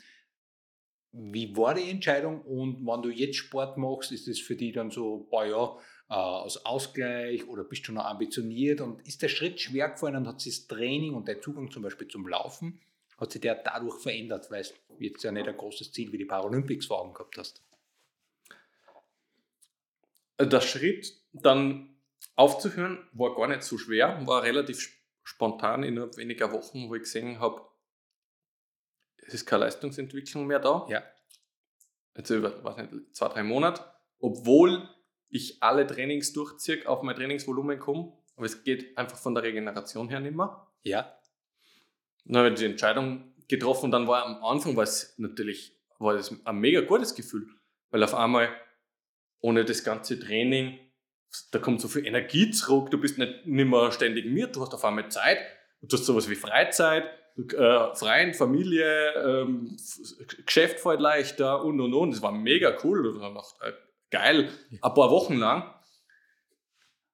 [1.14, 4.92] wie war die Entscheidung und wenn du jetzt Sport machst, ist das für dich dann
[4.92, 5.78] so, boah ja,
[6.10, 10.28] äh, als Ausgleich oder bist du noch ambitioniert und ist der Schritt schwer gefallen und
[10.28, 12.82] hat sich das Training und dein Zugang zum Beispiel zum Laufen,
[13.18, 16.26] hat sich der dadurch verändert, weil du jetzt ja nicht ein großes Ziel wie die
[16.26, 17.64] Paralympics vor Augen gehabt hast?
[20.40, 21.98] der Schritt dann
[22.36, 27.40] aufzuhören war gar nicht so schwer, war relativ spontan innerhalb weniger Wochen, wo ich gesehen
[27.40, 27.62] habe,
[29.18, 30.86] es ist keine Leistungsentwicklung mehr da.
[30.90, 31.04] Ja.
[32.16, 33.84] Jetzt über weiß nicht, zwei, drei Monate,
[34.20, 34.88] obwohl
[35.30, 40.08] ich alle Trainings durchziehe, auf mein Trainingsvolumen komme, aber es geht einfach von der Regeneration
[40.10, 40.68] her nicht mehr.
[40.84, 41.20] Ja.
[42.28, 46.14] Dann habe ich die Entscheidung getroffen und dann war am Anfang war es natürlich war
[46.14, 47.48] das ein mega gutes Gefühl,
[47.90, 48.50] weil auf einmal
[49.40, 50.78] ohne das ganze Training,
[51.52, 54.74] da kommt so viel Energie zurück, du bist nicht, nicht mehr ständig mit, du hast
[54.74, 55.40] auf einmal Zeit,
[55.82, 57.06] du hast sowas wie Freizeit,
[57.38, 59.78] äh, Freien, Familie, ähm,
[60.46, 62.12] Geschäft fällt leichter und und und.
[62.12, 63.06] Das war mega cool.
[63.06, 63.74] Und dann äh,
[64.10, 65.72] geil, ein paar Wochen lang,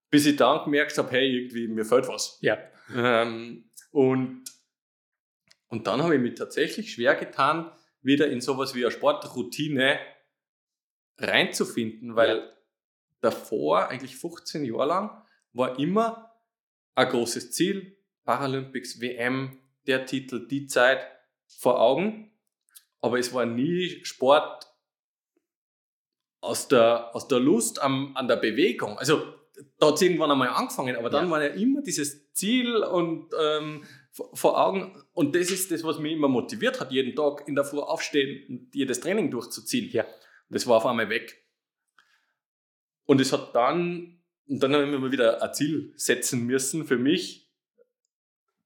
[0.10, 2.38] bis ich dann gemerkt habe, hey, irgendwie mir fällt was.
[2.42, 2.58] Ja.
[2.96, 4.44] Ähm, und,
[5.74, 7.72] und dann habe ich mich tatsächlich schwer getan,
[8.04, 9.98] wieder in sowas wie eine Sportroutine
[11.18, 12.50] reinzufinden, weil ja.
[13.22, 16.32] davor, eigentlich 15 Jahre lang, war immer
[16.94, 19.58] ein großes Ziel, Paralympics, WM,
[19.88, 21.08] der Titel, die Zeit
[21.48, 22.32] vor Augen,
[23.02, 24.72] aber es war nie Sport
[26.40, 29.00] aus der, aus der Lust am, an der Bewegung.
[29.00, 29.24] Also
[29.80, 31.32] da hat es irgendwann einmal angefangen, aber dann ja.
[31.32, 33.84] war ja immer dieses Ziel und ähm,
[34.14, 35.04] vor Augen.
[35.14, 38.46] Und das ist das, was mich immer motiviert hat, jeden Tag in der Früh aufstehen
[38.48, 39.90] und jedes Training durchzuziehen.
[39.92, 40.06] Ja.
[40.50, 41.44] Das war auf einmal weg.
[43.06, 46.98] Und es hat dann, und dann habe ich mir wieder ein Ziel setzen müssen für
[46.98, 47.52] mich,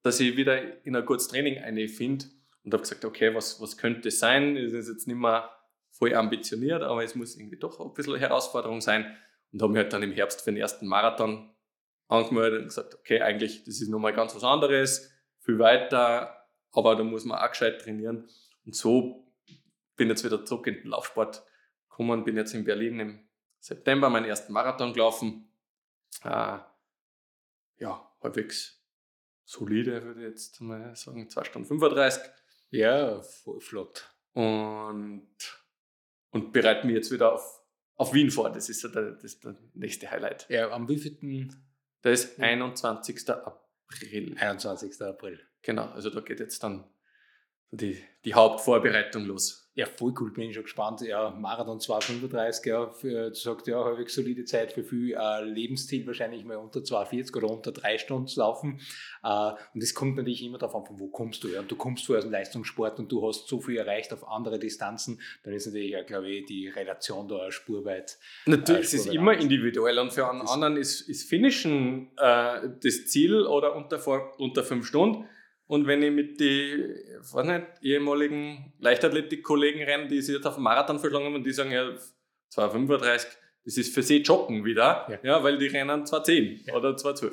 [0.04, 1.56] dass ich wieder in ein gutes Training
[1.90, 2.26] finde
[2.64, 4.58] und habe gesagt, okay, was, was könnte es sein?
[4.58, 5.50] Es ist jetzt nicht mehr
[5.92, 9.18] voll ambitioniert, aber es muss irgendwie doch ein bisschen eine Herausforderung sein.
[9.52, 11.50] Und habe mich halt dann im Herbst für den ersten Marathon
[12.10, 15.17] angemeldet und gesagt, okay, eigentlich, das ist nochmal ganz was anderes,
[15.48, 18.30] viel weiter, aber da muss man auch gescheit trainieren.
[18.66, 19.34] Und so
[19.96, 21.44] bin ich jetzt wieder zurück in den Laufsport
[21.90, 23.30] gekommen, bin jetzt in Berlin im
[23.60, 25.50] September meinen ersten Marathon gelaufen.
[26.24, 26.60] Äh,
[27.80, 28.84] ja, halbwegs
[29.46, 32.22] solide, würde ich jetzt mal sagen, 2 Stunden 35.
[32.70, 34.14] Ja, voll flott.
[34.34, 35.30] Und,
[36.32, 37.64] und bereite mich jetzt wieder auf,
[37.96, 38.52] auf Wien vor.
[38.52, 40.46] Das ist so der, das der nächste Highlight.
[40.50, 41.64] Ja, am wievielten?
[42.02, 43.30] Das ist 21.
[43.30, 43.67] April.
[44.38, 45.02] 21.
[45.02, 45.40] April.
[45.62, 46.86] Genau, also da geht jetzt dann
[47.72, 49.67] die, die Hauptvorbereitung los.
[49.78, 51.02] Ja, voll cool, bin ich schon gespannt.
[51.02, 56.44] Ja, Marathon 2,35, ja, für, sagt ja, halbwegs solide Zeit für viel äh, Lebensziel, wahrscheinlich
[56.46, 58.80] mal unter 2,40 oder unter 3 Stunden zu laufen.
[59.24, 61.50] Äh, und es kommt natürlich immer darauf an, von wo kommst du.
[61.50, 61.60] Ja?
[61.60, 64.58] Und du kommst vorher aus dem Leistungssport und du hast so viel erreicht auf andere
[64.58, 68.18] Distanzen, dann ist natürlich, ja, glaube ich, die Relation da spurweit.
[68.48, 73.06] Natürlich, äh, es ist immer individuell und für einen anderen ist, ist Finishen äh, das
[73.06, 74.00] Ziel oder unter,
[74.40, 75.26] unter 5 Stunden.
[75.68, 76.96] Und wenn ich mit den
[77.34, 81.52] weiß nicht, ehemaligen Leichtathletik-Kollegen renne, die sich jetzt auf den Marathon verschlagen haben und die
[81.52, 81.90] sagen, ja,
[82.54, 83.28] 2,35,
[83.66, 86.74] das ist für sie Joggen wieder, ja, ja weil die rennen 2,10 ja.
[86.74, 87.32] oder 2,12.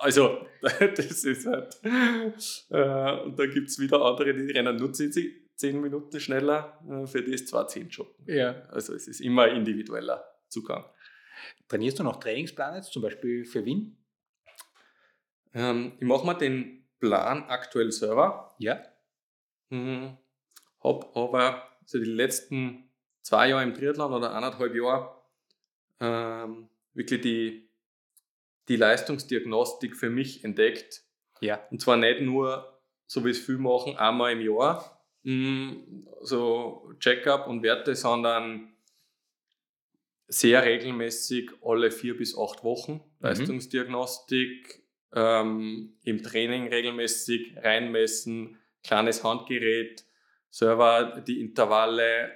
[0.00, 1.78] Also, das ist halt.
[1.84, 5.12] Äh, und da gibt es wieder andere, die rennen nur 10,
[5.54, 8.24] 10 Minuten schneller, äh, für die ist 2,10 Joggen.
[8.26, 8.66] Ja.
[8.70, 10.84] Also, es ist immer individueller Zugang.
[11.68, 13.96] Trainierst du noch Trainingsplan jetzt, zum Beispiel für Wien?
[15.54, 18.54] Ähm, ich mache mir den Plan aktuell selber.
[18.58, 18.82] Ja.
[19.70, 20.16] Mhm.
[20.82, 22.90] Habe aber so die letzten
[23.22, 25.14] zwei Jahre im Triathlon oder eineinhalb Jahre
[26.00, 27.70] ähm, wirklich die,
[28.68, 31.02] die Leistungsdiagnostik für mich entdeckt.
[31.40, 31.60] Ja.
[31.70, 35.76] Und zwar nicht nur, so wie es viele machen, einmal im Jahr, mh,
[36.22, 38.74] so Checkup und Werte, sondern
[40.26, 43.00] sehr regelmäßig alle vier bis acht Wochen mhm.
[43.20, 44.82] Leistungsdiagnostik,
[45.14, 50.04] ähm, im Training regelmäßig reinmessen, kleines Handgerät,
[50.50, 52.32] Server, die Intervalle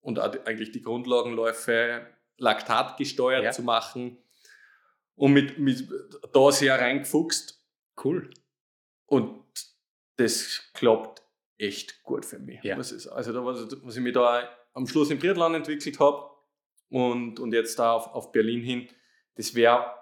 [0.00, 3.50] und eigentlich die Grundlagenläufe laktatgesteuert ja.
[3.52, 4.18] zu machen
[5.16, 5.88] und mit, mit
[6.32, 7.64] da sehr reingefuchst.
[8.02, 8.30] Cool.
[9.06, 9.44] Und
[10.16, 11.22] das klappt
[11.58, 12.62] echt gut für mich.
[12.62, 12.76] Ja.
[12.76, 16.30] Was ist, also da, was, was ich mir da am Schluss im Triathlon entwickelt habe
[16.88, 18.88] und, und jetzt da auf, auf Berlin hin,
[19.36, 19.94] das wäre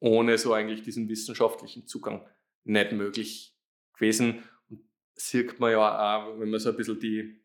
[0.00, 2.26] ohne so eigentlich diesen wissenschaftlichen Zugang
[2.64, 3.54] nicht möglich
[3.94, 4.42] gewesen.
[4.68, 4.80] Und
[5.14, 7.42] sieht man ja auch, wenn man so ein bisschen die,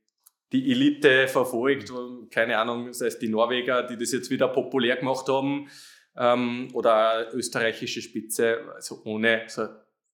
[0.52, 1.92] die Elite verfolgt,
[2.30, 5.70] keine Ahnung, sei es die Norweger, die das jetzt wieder populär gemacht haben,
[6.16, 9.68] ähm, oder österreichische Spitze, also ohne so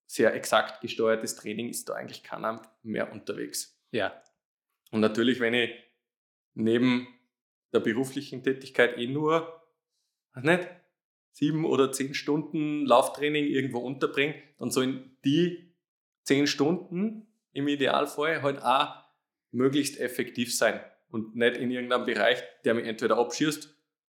[0.05, 3.77] sehr exakt gesteuertes Training ist da eigentlich keiner mehr unterwegs.
[3.91, 4.21] Ja.
[4.91, 5.71] Und natürlich, wenn ich
[6.53, 7.07] neben
[7.73, 9.61] der beruflichen Tätigkeit eh nur,
[10.41, 10.67] nicht,
[11.37, 15.71] sieben oder zehn Stunden Lauftraining irgendwo unterbringe, dann sollen die
[16.23, 18.95] zehn Stunden im Idealfall halt auch
[19.51, 23.71] möglichst effektiv sein und nicht in irgendeinem Bereich, der mich entweder abschießt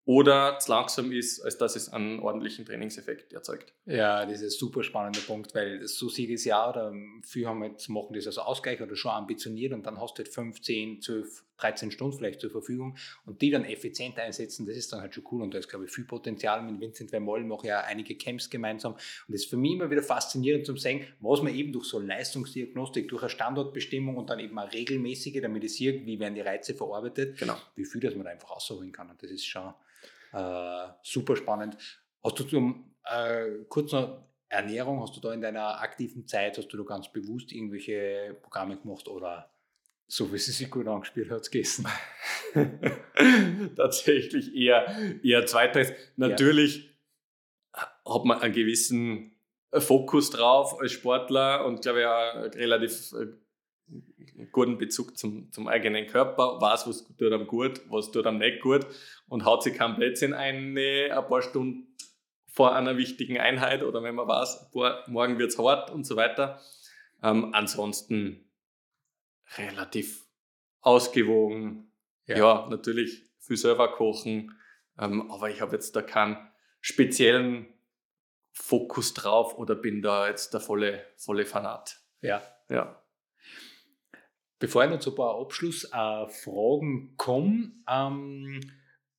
[0.04, 3.74] oder zu langsam ist, als dass es einen ordentlichen Trainingseffekt erzeugt.
[3.85, 7.64] Ja, das ist ein super spannender Punkt, weil so sieht es ja, oder viele haben
[7.64, 11.45] jetzt, machen das als Ausgleich oder schon ambitioniert und dann hast du halt 15, 12,
[11.59, 15.24] 13 Stunden vielleicht zur Verfügung und die dann effizient einsetzen, das ist dann halt schon
[15.30, 16.62] cool und da ist, glaube ich, viel Potenzial.
[16.62, 19.90] Mit Vincent Vermoll mache ich ja einige Camps gemeinsam und das ist für mich immer
[19.90, 24.40] wieder faszinierend zu sehen, was man eben durch so Leistungsdiagnostik, durch eine Standortbestimmung und dann
[24.40, 27.56] eben eine regelmäßige, damit ich sehe, wie werden die Reize verarbeitet, genau.
[27.74, 29.74] wie viel das man da einfach rausholen kann und das ist schon
[30.32, 31.76] äh, super spannend.
[32.22, 36.68] Hast du zum äh, kurz noch Ernährung, hast du da in deiner aktiven Zeit, hast
[36.68, 39.50] du da ganz bewusst irgendwelche Programme gemacht oder
[40.09, 41.86] so wie sie sich gut angespielt hat, gegessen?
[43.76, 44.86] Tatsächlich eher,
[45.22, 45.92] eher zweiteils.
[46.16, 46.90] Natürlich
[47.76, 47.82] ja.
[48.06, 49.38] hat man einen gewissen
[49.70, 56.06] Fokus drauf als Sportler und glaube ich auch relativ äh, guten Bezug zum, zum eigenen
[56.06, 58.86] Körper, weiß, was tut einem gut, was tut einem nicht gut
[59.28, 61.94] und haut sich kein Plätzchen ein, ein paar Stunden
[62.46, 66.16] vor einer wichtigen Einheit oder wenn man weiß, boah, morgen wird es hart und so
[66.16, 66.61] weiter.
[67.22, 68.47] Ähm, ansonsten
[69.57, 70.26] relativ
[70.80, 71.92] ausgewogen.
[72.26, 74.59] Ja, ja natürlich viel selber kochen,
[74.99, 76.36] ähm, aber ich habe jetzt da keinen
[76.80, 77.66] speziellen
[78.53, 82.01] Fokus drauf oder bin da jetzt der volle, volle Fanat.
[82.20, 82.42] Ja.
[82.68, 83.03] Ja.
[84.59, 88.61] Bevor ich noch zu ein paar Abschlussfragen äh, komme, ähm,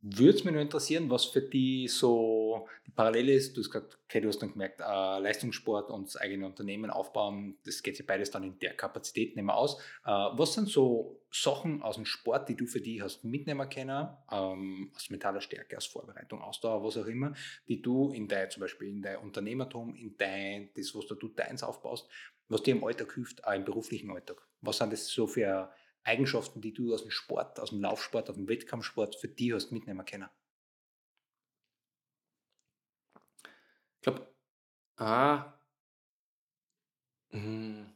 [0.01, 3.55] würde es mich nur interessieren, was für die so die Parallele ist.
[3.55, 7.57] Du hast gesagt, okay, du hast dann gemerkt, äh, Leistungssport und das eigene Unternehmen aufbauen,
[7.65, 9.77] das geht sich beides dann in der Kapazität nicht mehr aus.
[10.05, 14.07] Äh, was sind so Sachen aus dem Sport, die du für dich hast mitnehmen können,
[14.31, 17.33] ähm, aus mentaler Stärke, aus Vorbereitung, Ausdauer, was auch immer,
[17.67, 21.61] die du in dein, zum Beispiel in dein Unternehmertum, in dein, das, was du deins
[21.61, 22.07] aufbaust,
[22.47, 24.41] was dir im Alltag hilft, auch im beruflichen Alltag?
[24.61, 25.69] Was sind das so für
[26.03, 29.71] Eigenschaften, die du aus dem Sport, aus dem Laufsport, aus dem Wettkampfsport für die hast
[29.71, 30.29] mitnehmen können?
[33.95, 34.27] Ich glaube,
[34.97, 35.53] ah,
[37.31, 37.95] hm,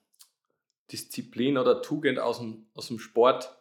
[0.91, 3.58] Disziplin oder Tugend aus dem, aus dem Sport,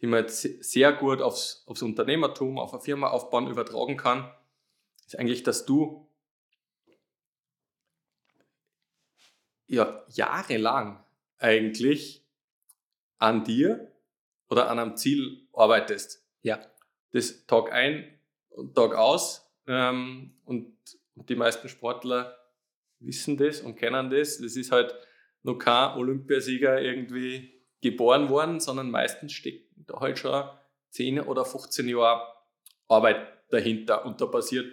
[0.00, 4.30] die man jetzt sehr gut aufs, aufs Unternehmertum, auf eine Firma aufbauen, übertragen kann,
[5.06, 6.10] ist eigentlich, dass du
[9.66, 11.02] ja jahrelang
[11.38, 12.23] eigentlich
[13.18, 13.92] an dir
[14.48, 16.24] oder an einem Ziel arbeitest.
[16.42, 16.60] Ja.
[17.12, 18.18] Das Tag ein
[18.50, 19.50] und Tag aus.
[19.66, 20.76] Ähm, und,
[21.14, 22.36] und die meisten Sportler
[23.00, 24.38] wissen das und kennen das.
[24.38, 24.94] Das ist halt
[25.42, 30.48] noch kein Olympiasieger irgendwie geboren worden, sondern meistens steckt da halt schon
[30.90, 32.22] 10 oder 15 Jahre
[32.88, 34.04] Arbeit dahinter.
[34.06, 34.66] Und da passiert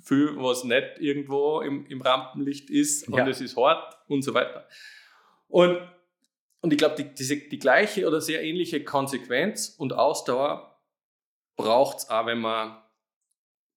[0.00, 4.66] viel, was nicht irgendwo im, im Rampenlicht ist und es ist hart und so weiter.
[5.48, 5.78] Und
[6.62, 10.80] und ich glaube, die, diese, die gleiche oder sehr ähnliche Konsequenz und Ausdauer
[11.56, 12.80] braucht es auch, wenn man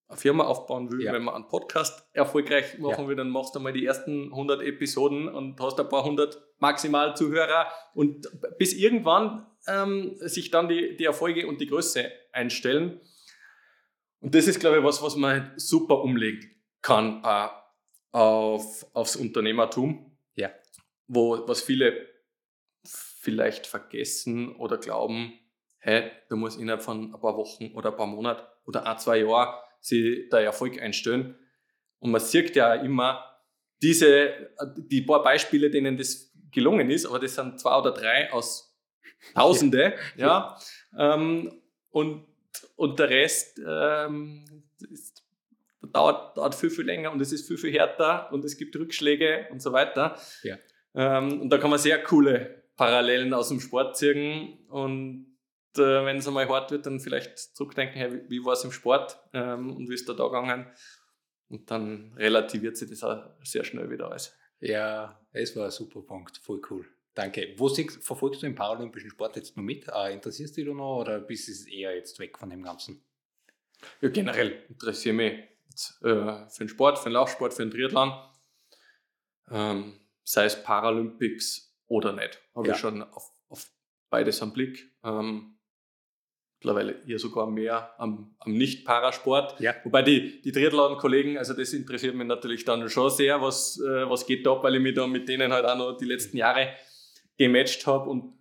[0.07, 1.11] eine Firma aufbauen will, ja.
[1.11, 3.07] wenn man einen Podcast erfolgreich machen ja.
[3.07, 7.15] will, dann machst du mal die ersten 100 Episoden und hast ein paar hundert maximal
[7.15, 8.29] Zuhörer und
[8.59, 13.01] bis irgendwann ähm, sich dann die, die Erfolge und die Größe einstellen.
[14.19, 16.51] Und das ist, glaube ich, was, was man super umlegen
[16.83, 17.47] kann äh,
[18.11, 20.15] auf, aufs Unternehmertum.
[20.35, 20.51] Ja.
[21.07, 22.14] Wo, was viele
[23.25, 25.33] vielleicht vergessen oder glauben,
[25.79, 29.17] hey, da muss innerhalb von ein paar Wochen oder ein paar Monaten oder ein, zwei
[29.17, 31.35] Jahren sich der Erfolg einstellen.
[31.99, 33.25] Und man sieht ja immer
[33.81, 38.71] diese, die paar Beispiele, denen das gelungen ist, aber das sind zwei oder drei aus
[39.33, 40.55] Tausende, ja.
[40.97, 41.13] ja.
[41.15, 42.25] Ähm, und,
[42.75, 44.45] und der Rest ähm,
[44.91, 45.23] ist,
[45.81, 49.47] dauert, dauert viel, viel länger und es ist viel, viel härter und es gibt Rückschläge
[49.49, 50.15] und so weiter.
[50.43, 50.57] Ja.
[50.93, 55.35] Ähm, und da kann man sehr coole Parallelen aus dem Sport ziehen und
[55.77, 58.71] äh, wenn es einmal hart wird, dann vielleicht zurückdenken, hey, wie, wie war es im
[58.71, 60.67] Sport ähm, und wie ist da da gegangen.
[61.47, 64.33] Und dann relativiert sich das auch sehr schnell wieder alles.
[64.59, 66.85] Ja, es war ein super Punkt, voll cool.
[67.13, 67.53] Danke.
[67.57, 69.87] Wo siehst, verfolgst du den paralympischen Sport jetzt noch mit?
[69.87, 73.03] Äh, interessierst du dich da noch oder bist du eher jetzt weg von dem Ganzen?
[74.01, 77.71] Ja, generell interessiere ich mich jetzt, äh, für den Sport, für den Laufsport, für den
[77.71, 78.11] Triathlon.
[79.49, 82.41] Ähm, sei es Paralympics oder nicht.
[82.55, 82.73] Habe ja.
[82.73, 83.69] ich schon auf, auf
[84.09, 84.91] beides am Blick.
[85.03, 85.55] Ähm,
[86.59, 89.59] mittlerweile eher sogar mehr am, am Nicht-Parasport.
[89.59, 89.75] Ja.
[89.83, 94.25] Wobei die, die Triathlon-Kollegen, also das interessiert mich natürlich dann schon sehr, was, äh, was
[94.25, 96.73] geht da, weil ich mich da mit denen halt auch noch die letzten Jahre
[97.37, 98.33] gematcht habe und,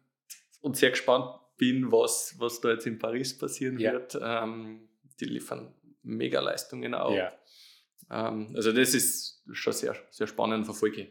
[0.60, 3.92] und sehr gespannt bin, was, was da jetzt in Paris passieren ja.
[3.92, 4.18] wird.
[4.20, 4.88] Ähm,
[5.20, 7.14] die liefern mega Leistungen auch.
[7.14, 7.32] Ja.
[8.10, 11.08] Ähm, also das ist schon sehr, sehr spannend, verfolge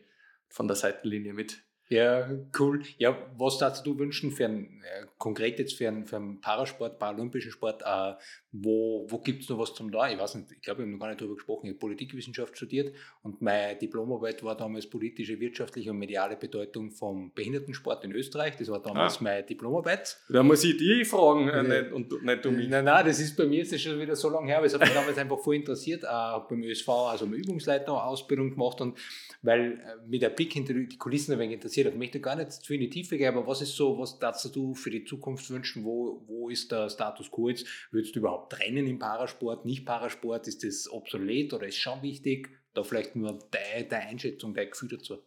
[0.48, 1.64] von der Seitenlinie mit.
[1.94, 2.28] Ja,
[2.58, 2.82] cool.
[2.98, 7.00] Ja, was darfst du wünschen für ein, äh, konkret jetzt für einen, für einen Parasport,
[7.00, 8.14] paralympischen Sport, äh,
[8.52, 10.12] wo, wo gibt es noch was zum da?
[10.12, 11.68] Ich weiß nicht, ich glaube, wir haben noch gar nicht darüber gesprochen.
[11.68, 17.32] Ich habe Politikwissenschaft studiert und meine Diplomarbeit war damals politische, wirtschaftliche und mediale Bedeutung vom
[17.34, 18.58] Behindertensport in Österreich.
[18.58, 19.24] Das war damals ah.
[19.24, 20.18] meine Diplomarbeit.
[20.28, 22.68] Da muss ich die fragen äh, nicht, und nicht um mich.
[22.68, 24.82] Nein, nein, das ist bei mir jetzt schon wieder so lange her, aber es hat
[24.82, 26.04] mich damals einfach voll interessiert.
[26.04, 26.08] Äh,
[26.50, 28.98] beim ÖSV, also eine Übungsleiter-Ausbildung gemacht und
[29.42, 31.94] weil äh, mit der Blick hinter die Kulissen ein wenig interessiert hat.
[31.94, 34.54] Ich möchte gar nicht zu in die Tiefe gehen, aber was ist so, was darfst
[34.54, 35.84] du für die Zukunft wünschen?
[35.84, 37.66] Wo, wo ist der Status quo jetzt?
[37.92, 40.48] Würdest du überhaupt trennen im Parasport, nicht Parasport?
[40.48, 42.50] Ist das obsolet oder ist schon wichtig?
[42.74, 45.24] Da vielleicht nur deine, deine Einschätzung, dein Gefühl dazu.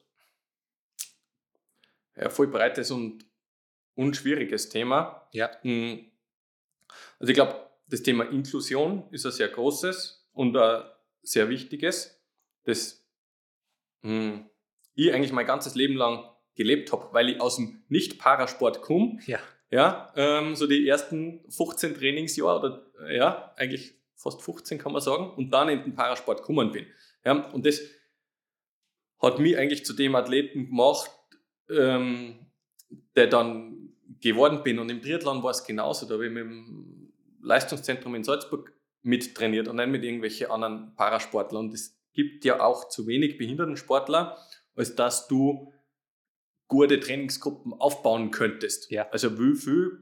[2.16, 3.24] Ja, voll breites und
[3.94, 5.28] unschwieriges Thema.
[5.32, 5.50] Ja.
[5.62, 6.10] Hm.
[7.18, 10.82] Also ich glaube, das Thema Inklusion ist ein sehr großes und ein
[11.22, 12.22] sehr wichtiges,
[12.64, 13.04] das
[14.02, 14.48] hm,
[14.94, 19.18] ich eigentlich mein ganzes Leben lang gelebt habe, weil ich aus dem Nicht-Parasport komme.
[19.26, 19.38] Ja.
[19.70, 22.58] Ja, ähm, so die ersten 15 Trainingsjahre
[22.98, 26.86] oder ja, eigentlich fast 15 kann man sagen, und dann in den Parasport gekommen bin.
[27.24, 27.80] Ja, und das
[29.18, 31.10] hat mich eigentlich zu dem Athleten gemacht,
[31.68, 32.46] ähm,
[33.16, 34.78] der dann geworden bin.
[34.78, 36.06] Und im Triathlon war es genauso.
[36.06, 37.12] Da habe ich mit dem
[37.42, 41.66] Leistungszentrum in Salzburg mittrainiert und nicht mit irgendwelchen anderen Parasportlern.
[41.66, 44.36] Und es gibt ja auch zu wenig Behindertensportler,
[44.74, 45.72] als dass du
[46.68, 48.90] gute Trainingsgruppen aufbauen könntest.
[48.90, 49.08] Ja.
[49.10, 49.98] Also wie viele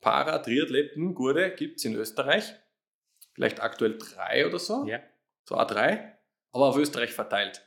[0.00, 2.54] Para-Triathleten, gute, gibt es in Österreich?
[3.34, 4.86] Vielleicht aktuell drei oder so.
[4.86, 5.00] Ja.
[5.44, 6.16] So auch drei,
[6.52, 7.62] aber auf Österreich verteilt.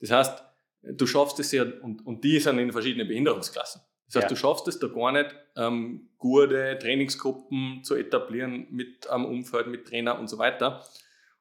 [0.00, 0.42] Das heißt,
[0.82, 3.82] du schaffst es ja, und, und die sind in verschiedenen Behinderungsklassen.
[4.06, 4.28] Das heißt, Ja.
[4.28, 9.86] du schaffst es da gar nicht, ähm, gute Trainingsgruppen zu etablieren mit einem Umfeld, mit
[9.86, 10.84] Trainer und so weiter.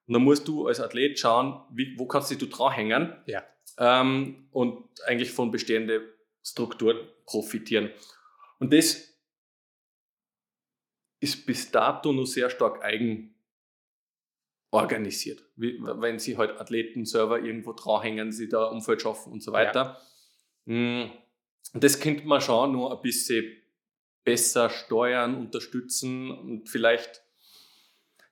[0.07, 3.43] Und dann musst du als Athlet schauen, wie, wo kannst du dich dranhängen Ja.
[3.77, 6.01] ähm, und eigentlich von bestehenden
[6.43, 7.91] Strukturen profitieren.
[8.59, 9.11] Und das
[11.19, 13.35] ist bis dato nur sehr stark eigen
[14.71, 15.43] organisiert.
[15.55, 20.01] Wie, wenn sie halt Athleten irgendwo dranhängen, sie da Umfeld schaffen und so weiter.
[20.65, 21.05] Mm,
[21.73, 23.45] Das könnte man schon nur ein bisschen
[24.23, 27.23] besser steuern, unterstützen und vielleicht,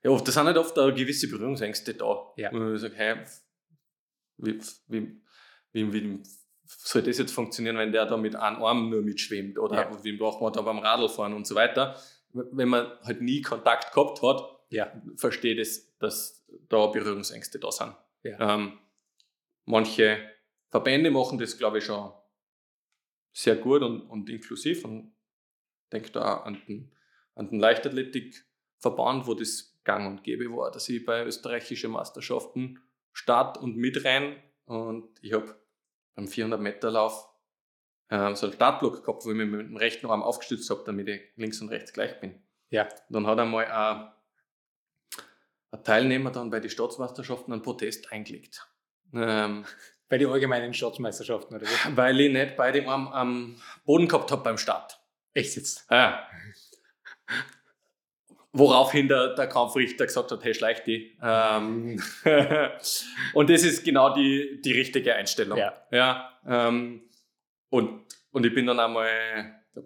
[0.03, 2.33] ja, oft, das sind halt oft gewisse Berührungsängste da.
[2.37, 2.51] Ja.
[2.51, 3.17] Wo man sagt, hey,
[4.37, 5.21] wie, wie,
[5.71, 6.23] wie, wie
[6.77, 10.03] soll das jetzt funktionieren, wenn der da mit einem Arm nur mitschwimmt oder Ja.
[10.03, 11.95] wie braucht man da beim Radl fahren und so weiter.
[12.31, 14.91] Wenn man halt nie Kontakt gehabt hat, Ja.
[15.15, 17.95] verstehe das, dass da Berührungsängste da sind.
[18.23, 18.55] Ja.
[18.55, 18.77] Ähm,
[19.65, 20.17] manche
[20.69, 22.11] Verbände machen das, glaube ich, schon
[23.33, 25.13] sehr gut und, und inklusiv und
[25.91, 26.91] denke da an den,
[27.35, 32.79] an den Leichtathletikverband, wo das gang und gäbe war, dass ich bei österreichischen Meisterschaften
[33.11, 35.55] start und mit rein und ich habe
[36.19, 37.29] beim 400 Meter Lauf
[38.09, 41.07] ähm, so einen Startblock gehabt, wo ich mich mit dem rechten Arm aufgestützt habe, damit
[41.07, 42.41] ich links und rechts gleich bin.
[42.69, 42.89] Ja.
[43.09, 44.11] Dann hat einmal ein,
[45.71, 48.67] ein Teilnehmer dann bei den Staatsmeisterschaften einen Protest eingelegt.
[49.13, 49.65] Ähm,
[50.09, 51.95] Bei den allgemeinen Staatsmeisterschaften, oder wie?
[51.95, 54.99] weil ich nicht beide Arm am Boden gehabt habe beim Start.
[55.35, 55.85] Echt jetzt?
[55.91, 56.27] Ja.
[58.51, 61.15] Woraufhin der, der Kampfrichter gesagt hat, hey, schleich die.
[61.21, 62.01] Ähm,
[63.33, 65.57] und das ist genau die, die richtige Einstellung.
[65.57, 65.73] Ja.
[65.91, 67.03] Ja, ähm,
[67.69, 69.07] und, und ich bin dann einmal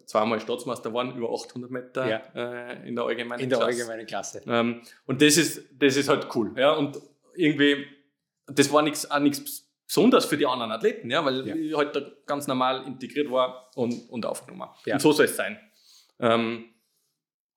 [0.06, 2.18] zweimal Staatsmeister geworden, über 800 Meter Ja.
[2.36, 3.80] äh, in der allgemeinen In der Klasse.
[3.82, 4.42] allgemeinen Klasse.
[4.48, 6.54] Ähm, und das ist, das ist halt cool.
[6.58, 6.72] Ja?
[6.72, 7.00] Und
[7.36, 7.86] irgendwie,
[8.48, 11.24] das war nichts auch nichts besonders für die anderen Athleten, ja?
[11.26, 11.56] weil Ja.
[11.56, 14.70] ich halt da ganz normal integriert war und, und aufgenommen.
[14.86, 14.96] Ja.
[14.96, 15.60] Und so soll es sein.
[16.20, 16.73] Ähm,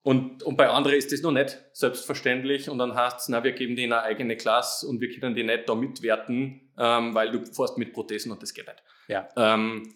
[0.06, 3.50] und, und bei anderen ist das noch nicht selbstverständlich und dann heißt es, na, wir
[3.50, 7.44] geben denen eine eigene Klasse und wir können die nicht da mitwerten, ähm, weil du
[7.44, 8.84] fährst mit Prothesen und das geht nicht.
[9.08, 9.28] Ja.
[9.36, 9.92] Ähm,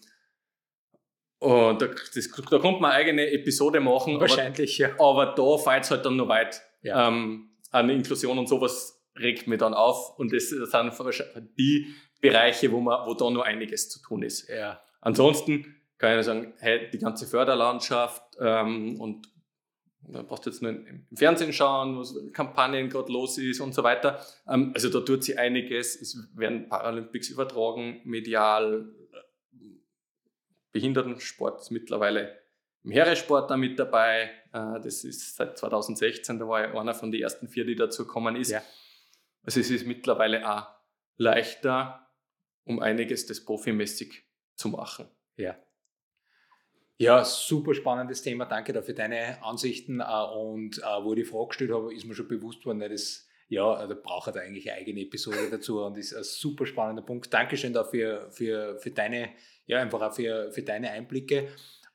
[1.39, 4.89] und da, das, da kommt man eine eigene Episode machen, aber Wahrscheinlich, ja.
[4.99, 6.61] aber da fällt es halt dann noch weit.
[6.81, 7.07] Ja.
[7.07, 10.19] Ähm, eine Inklusion und sowas regt mich dann auf.
[10.19, 10.67] Und das sind
[11.57, 11.87] die
[12.19, 14.49] Bereiche, wo, man, wo da noch einiges zu tun ist.
[14.49, 14.81] Ja.
[14.99, 19.30] Ansonsten kann ich sagen, hey, die ganze Förderlandschaft ähm, und
[20.07, 23.83] da brauchst du jetzt nur im Fernsehen schauen, was Kampagnen gerade los ist und so
[23.83, 24.19] weiter.
[24.47, 25.99] Ähm, also da tut sich einiges.
[25.99, 28.85] Es werden Paralympics übertragen, medial.
[30.71, 32.39] Behindertensport ist mittlerweile
[32.83, 34.31] im Heeresport da mit dabei.
[34.53, 38.05] Äh, Das ist seit 2016, da war ich einer von den ersten vier, die dazu
[38.05, 38.51] gekommen ist.
[38.51, 38.61] Ja.
[39.43, 40.67] Also es ist mittlerweile auch
[41.17, 42.07] leichter,
[42.63, 44.23] um einiges das profimäßig
[44.55, 45.07] zu machen.
[45.35, 45.57] Ja.
[47.01, 48.45] Ja, super spannendes Thema.
[48.45, 50.01] Danke dafür deine Ansichten.
[50.01, 52.89] äh, Und äh, wo ich die Frage gestellt habe, ist mir schon bewusst worden, ne,
[52.89, 57.01] das, ja, da braucht er eigentlich eine eigene Episode dazu und ist ein super spannender
[57.01, 57.33] Punkt.
[57.33, 59.29] Dankeschön dafür für, für deine,
[59.65, 61.47] ja, einfach auch für, für deine Einblicke.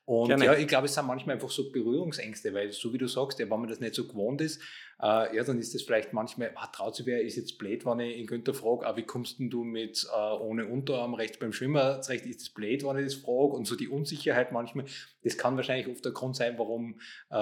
[0.07, 0.45] Und Gerne.
[0.45, 3.49] ja, ich glaube, es sind manchmal einfach so Berührungsängste, weil so wie du sagst, ja,
[3.49, 4.61] wenn man das nicht so gewohnt ist,
[5.03, 7.99] äh, ja, dann ist das vielleicht manchmal, ah, traut sich wer, ist jetzt blöd, wenn
[7.99, 11.51] ich in Günther frage, ah, wie kommst denn du mit äh, ohne Unterarm rechts beim
[11.51, 13.51] Schwimmer zurecht, ist das blöd, wenn ich das frage?
[13.51, 14.85] Und so die Unsicherheit manchmal,
[15.25, 17.35] das kann wahrscheinlich oft der Grund sein, warum äh,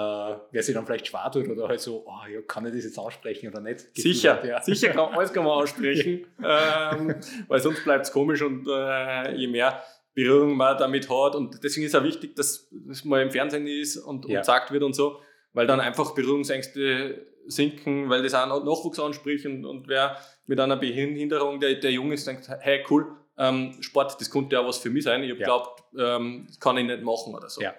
[0.50, 2.98] wer sich dann vielleicht schwer tut oder halt so, oh, ja, kann ich das jetzt
[2.98, 3.96] ansprechen oder nicht?
[3.96, 4.60] Sicher, hat, ja.
[4.60, 7.14] sicher kann, alles kann man aussprechen, ähm,
[7.46, 9.84] weil sonst bleibt es komisch und äh, je mehr
[10.16, 13.66] Berührung man damit hat und deswegen ist es auch wichtig, dass es mal im Fernsehen
[13.68, 14.40] ist und, und Ja.
[14.40, 15.20] gesagt wird und so,
[15.52, 20.58] weil dann einfach Berührungsängste sinken, weil das auch noch Nachwuchs anspricht und, und wer mit
[20.58, 23.06] einer Behinderung, der, der jung ist, denkt, hey cool,
[23.38, 25.44] ähm, Sport, das könnte ja was für mich sein, ich habe Ja.
[25.46, 27.60] glaubt, ähm, das kann ich nicht machen oder so.
[27.60, 27.74] Ja.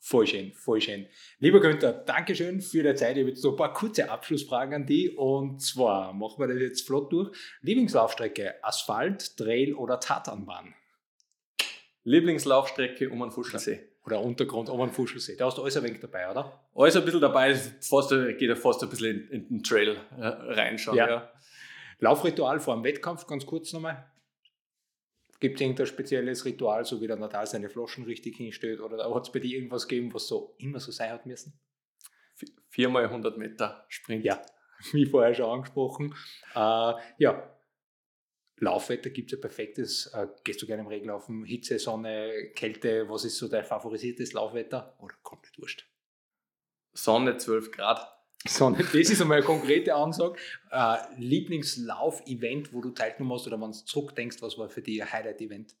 [0.00, 1.06] Voll schön, voll schön.
[1.38, 3.16] Lieber Günther, Dankeschön für die Zeit.
[3.16, 5.16] Ich habe jetzt noch ein paar kurze Abschlussfragen an dich.
[5.16, 7.30] Und zwar machen wir das jetzt flott durch.
[7.62, 10.74] Lieblingslaufstrecke, Asphalt, Trail oder Tatanbahn?
[12.04, 13.80] Lieblingslaufstrecke um einen Fuschelsee.
[14.04, 15.36] Oder Untergrund um einen Fuschelsee.
[15.36, 16.60] Da hast du alles ein wenig dabei, oder?
[16.74, 20.26] Alles ein bisschen dabei, fast, geht ja fast ein bisschen in, in den Trail äh,
[20.26, 20.96] reinschauen.
[20.96, 21.08] Ja.
[21.08, 21.32] ja.
[22.00, 24.04] Laufritual vor dem Wettkampf, ganz kurz nochmal.
[25.40, 28.80] Gibt es irgendein spezielles Ritual, so wie der Natal seine Flaschen richtig hinstellt?
[28.80, 31.58] Oder hat es bei dir irgendwas gegeben, was so immer so sein hat müssen?
[32.68, 34.24] Viermal 100 Meter Sprint.
[34.24, 34.40] Ja,
[34.92, 36.14] wie vorher schon angesprochen.
[36.54, 37.53] Äh, ja,
[38.64, 40.06] Laufwetter gibt es ja perfektes.
[40.14, 41.44] Äh, gehst du gerne im Regen laufen?
[41.44, 43.08] Hitze, Sonne, Kälte?
[43.08, 44.96] Was ist so dein favorisiertes Laufwetter?
[44.98, 45.86] Oder komplett wurscht?
[46.92, 48.06] Sonne 12 Grad.
[48.46, 50.38] Sonne, das ist einmal eine konkrete Ansage.
[50.70, 55.12] Äh, Lieblingslauf-Event, wo du teilgenommen hast oder wenn du zurückdenkst, was war für dich ein
[55.12, 55.74] Highlight-Event?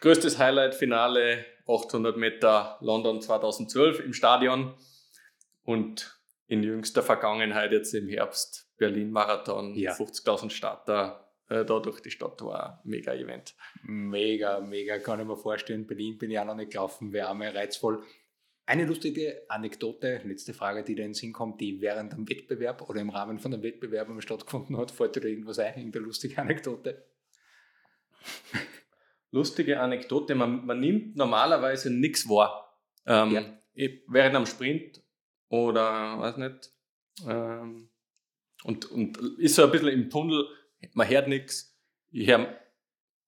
[0.00, 4.74] Größtes Highlight-Finale 800 Meter London 2012 im Stadion
[5.64, 9.92] und in jüngster Vergangenheit jetzt im Herbst Berlin-Marathon, ja.
[9.92, 13.54] 50.000 Starter äh, da durch die Stadt war ein mega Event.
[13.82, 15.86] Mega, mega, kann ich mir vorstellen.
[15.86, 18.02] Berlin bin ich auch noch nicht gelaufen, wäre auch mal reizvoll.
[18.66, 22.88] Eine lustige Anekdote, letzte Frage, die da in den Sinn kommt, die während dem Wettbewerb
[22.88, 26.38] oder im Rahmen von einem Wettbewerb stattgefunden hat, fällt dir da irgendwas ein, irgendeine lustige
[26.40, 27.04] Anekdote?
[29.30, 32.80] Lustige Anekdote, man, man nimmt normalerweise nichts wahr.
[33.04, 33.90] Ähm, ja.
[34.06, 35.02] Während am Sprint
[35.48, 36.72] oder, weiß nicht,
[37.28, 37.90] ähm,
[38.64, 40.46] und, und ist so ein bisschen im Tunnel,
[40.94, 41.78] man hört nichts,
[42.10, 42.58] ich höre,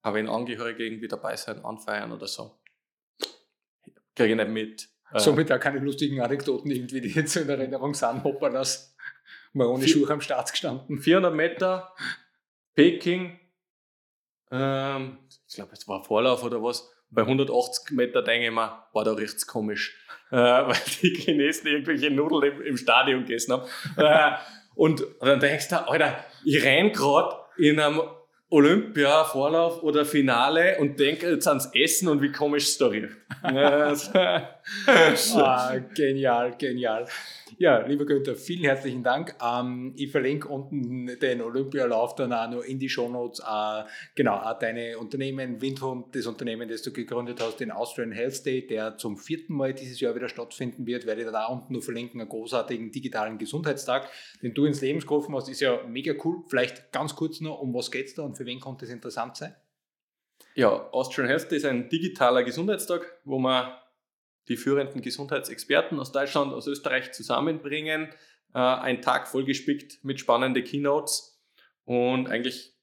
[0.01, 2.59] aber wenn Angehörige irgendwie dabei sein, anfeiern oder so,
[4.15, 4.89] kriege ich nicht mit.
[5.13, 8.95] Äh, Somit auch keine lustigen Anekdoten irgendwie, die jetzt in Erinnerung sind, hoppern das
[9.53, 10.99] mal ohne Schuhe am Start gestanden.
[10.99, 11.93] 400 Meter,
[12.73, 13.39] Peking,
[14.49, 19.03] ähm, ich glaube, es war Vorlauf oder was, bei 180 Meter denke ich mir, war
[19.03, 19.95] da richtig komisch,
[20.31, 23.69] äh, weil die Chinesen irgendwelche Nudeln im, im Stadion gegessen haben.
[24.77, 28.01] Und, und dann denkst du, Alter, ich renn gerade in einem
[28.49, 33.09] Olympia-Vorlauf oder Finale und denke jetzt ans Essen und wie komisch es da riecht.
[34.87, 37.07] ah, genial, genial.
[37.57, 39.35] Ja, lieber Günther, vielen herzlichen Dank.
[39.41, 43.39] Ähm, ich verlinke unten den Olympialauf dann auch noch in die Shownotes.
[43.39, 43.83] Äh,
[44.15, 48.67] genau, auch deine Unternehmen, Windhund, das Unternehmen, das du gegründet hast, den Austrian Health Day,
[48.67, 52.19] der zum vierten Mal dieses Jahr wieder stattfinden wird, werde ich da unten noch verlinken,
[52.19, 54.09] einen großartigen digitalen Gesundheitstag,
[54.41, 56.43] den du ins Leben gerufen hast, ist ja mega cool.
[56.49, 59.37] Vielleicht ganz kurz noch, um was geht es da und für wen konnte es interessant
[59.37, 59.55] sein?
[60.55, 63.71] Ja, Austrian Health Day ist ein digitaler Gesundheitstag, wo man
[64.47, 68.09] die führenden Gesundheitsexperten aus Deutschland, aus Österreich zusammenbringen.
[68.53, 71.41] Äh, ein Tag vollgespickt mit spannenden Keynotes
[71.85, 72.75] und eigentlich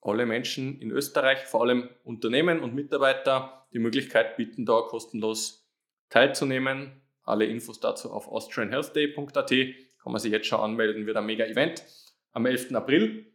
[0.00, 5.68] alle Menschen in Österreich, vor allem Unternehmen und Mitarbeiter, die Möglichkeit bieten, da kostenlos
[6.08, 7.02] teilzunehmen.
[7.24, 9.50] Alle Infos dazu auf austrianhealthday.at.
[9.50, 11.82] Kann man sich jetzt schon anmelden, wird ein mega Event
[12.30, 12.72] am 11.
[12.74, 13.32] April.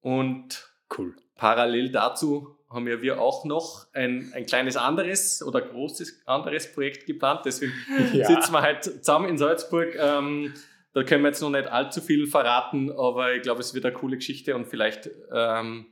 [0.00, 1.14] Und cool.
[1.34, 7.06] parallel dazu haben ja wir auch noch ein, ein kleines anderes oder großes anderes Projekt
[7.06, 7.42] geplant.
[7.44, 7.72] Deswegen
[8.12, 8.26] ja.
[8.26, 9.96] sitzen wir halt zusammen in Salzburg.
[9.98, 10.54] Ähm,
[10.92, 13.94] da können wir jetzt noch nicht allzu viel verraten, aber ich glaube, es wird eine
[13.94, 15.86] coole Geschichte und vielleicht ähm,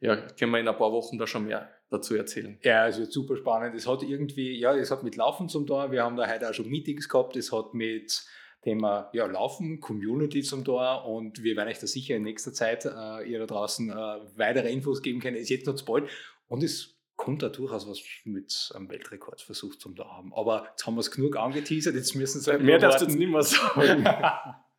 [0.00, 2.58] ja, können wir in ein paar Wochen da schon mehr dazu erzählen.
[2.62, 3.74] Ja, es wird super spannend.
[3.74, 5.92] Es hat irgendwie, ja, es hat mit Laufen zum Tor.
[5.92, 7.36] Wir haben da heute auch schon Meetings gehabt.
[7.36, 8.24] Es hat mit
[8.62, 12.84] Thema ja, Laufen, Community zum Tor und wir werden euch da sicher in nächster Zeit
[12.84, 13.94] äh, ihr da draußen äh,
[14.36, 15.36] weitere Infos geben können.
[15.36, 16.08] Ist jetzt noch zu bald
[16.48, 20.32] und es kommt da durchaus was mit einem Weltrekordversuch zum da haben.
[20.34, 23.30] Aber jetzt haben wir es genug angeteasert, jetzt müssen sie Mehr darfst du jetzt nicht
[23.30, 24.04] mehr sagen.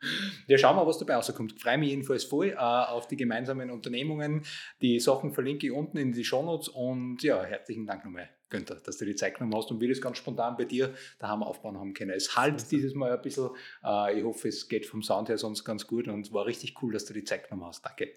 [0.47, 1.53] Ja, schauen wir, was dabei rauskommt.
[1.55, 4.43] Ich freue mich jedenfalls voll äh, auf die gemeinsamen Unternehmungen.
[4.81, 8.97] Die Sachen verlinke ich unten in die Shownotes und ja, herzlichen Dank nochmal, Günther, dass
[8.97, 11.93] du die Zeit genommen hast und wir das ganz spontan bei dir daheim aufbauen haben
[11.93, 12.11] können.
[12.11, 13.49] Es halt dieses Mal ein bisschen.
[13.83, 16.93] Äh, ich hoffe, es geht vom Sound her sonst ganz gut und war richtig cool,
[16.93, 17.85] dass du die Zeit genommen hast.
[17.85, 18.11] Danke.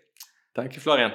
[0.52, 1.12] Danke, Florian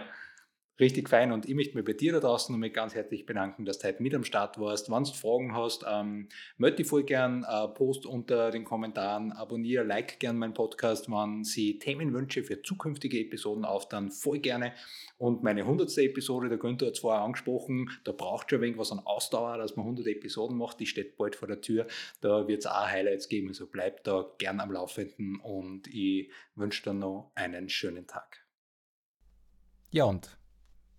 [0.81, 3.79] richtig fein und ich möchte mich bei dir da draußen nochmal ganz herzlich bedanken, dass
[3.79, 4.89] du heute mit am Start warst.
[4.89, 6.27] Wenn du Fragen hast, ähm,
[6.57, 11.43] melde dich voll gern, äh, post unter den Kommentaren, abonniere, like gern meinen Podcast, wenn
[11.43, 14.73] Sie Themenwünsche für zukünftige Episoden auf, dann voll gerne.
[15.17, 15.95] Und meine 100.
[15.99, 19.59] Episode, der Günther hat es vorher angesprochen, da braucht schon ein wenig was an Ausdauer,
[19.59, 21.85] dass man 100 Episoden macht, die steht bald vor der Tür,
[22.21, 26.83] da wird es auch Highlights geben, also bleibt da gern am Laufenden und ich wünsche
[26.83, 28.43] dir noch einen schönen Tag.
[29.91, 30.40] Ja und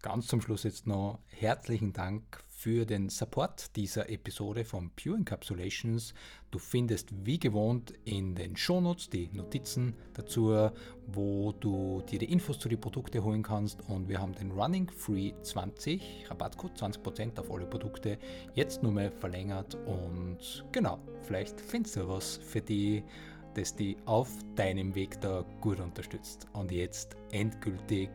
[0.02, 6.12] Ganz zum Schluss jetzt noch herzlichen Dank für den Support dieser Episode von Pure Encapsulations.
[6.50, 10.70] Du findest wie gewohnt in den Shownotes die Notizen dazu,
[11.06, 13.88] wo du dir die Infos zu den Produkten holen kannst.
[13.88, 18.18] Und wir haben den Running Free 20 Rabattcode 20% auf alle Produkte
[18.54, 19.76] jetzt nur mehr verlängert.
[19.86, 23.04] Und genau, vielleicht findest du was für die,
[23.54, 26.48] das die auf deinem Weg da gut unterstützt.
[26.54, 28.10] Und jetzt endgültig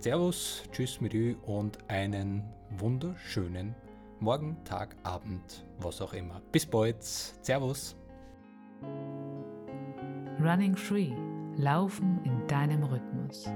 [0.00, 2.44] Servus, tschüss mit Ü und einen
[2.78, 3.74] wunderschönen
[4.20, 6.40] Morgen, Tag, Abend, was auch immer.
[6.52, 7.02] Bis bald.
[7.02, 7.96] Servus.
[10.40, 11.10] Running Free.
[11.56, 13.50] Laufen in deinem Rhythmus.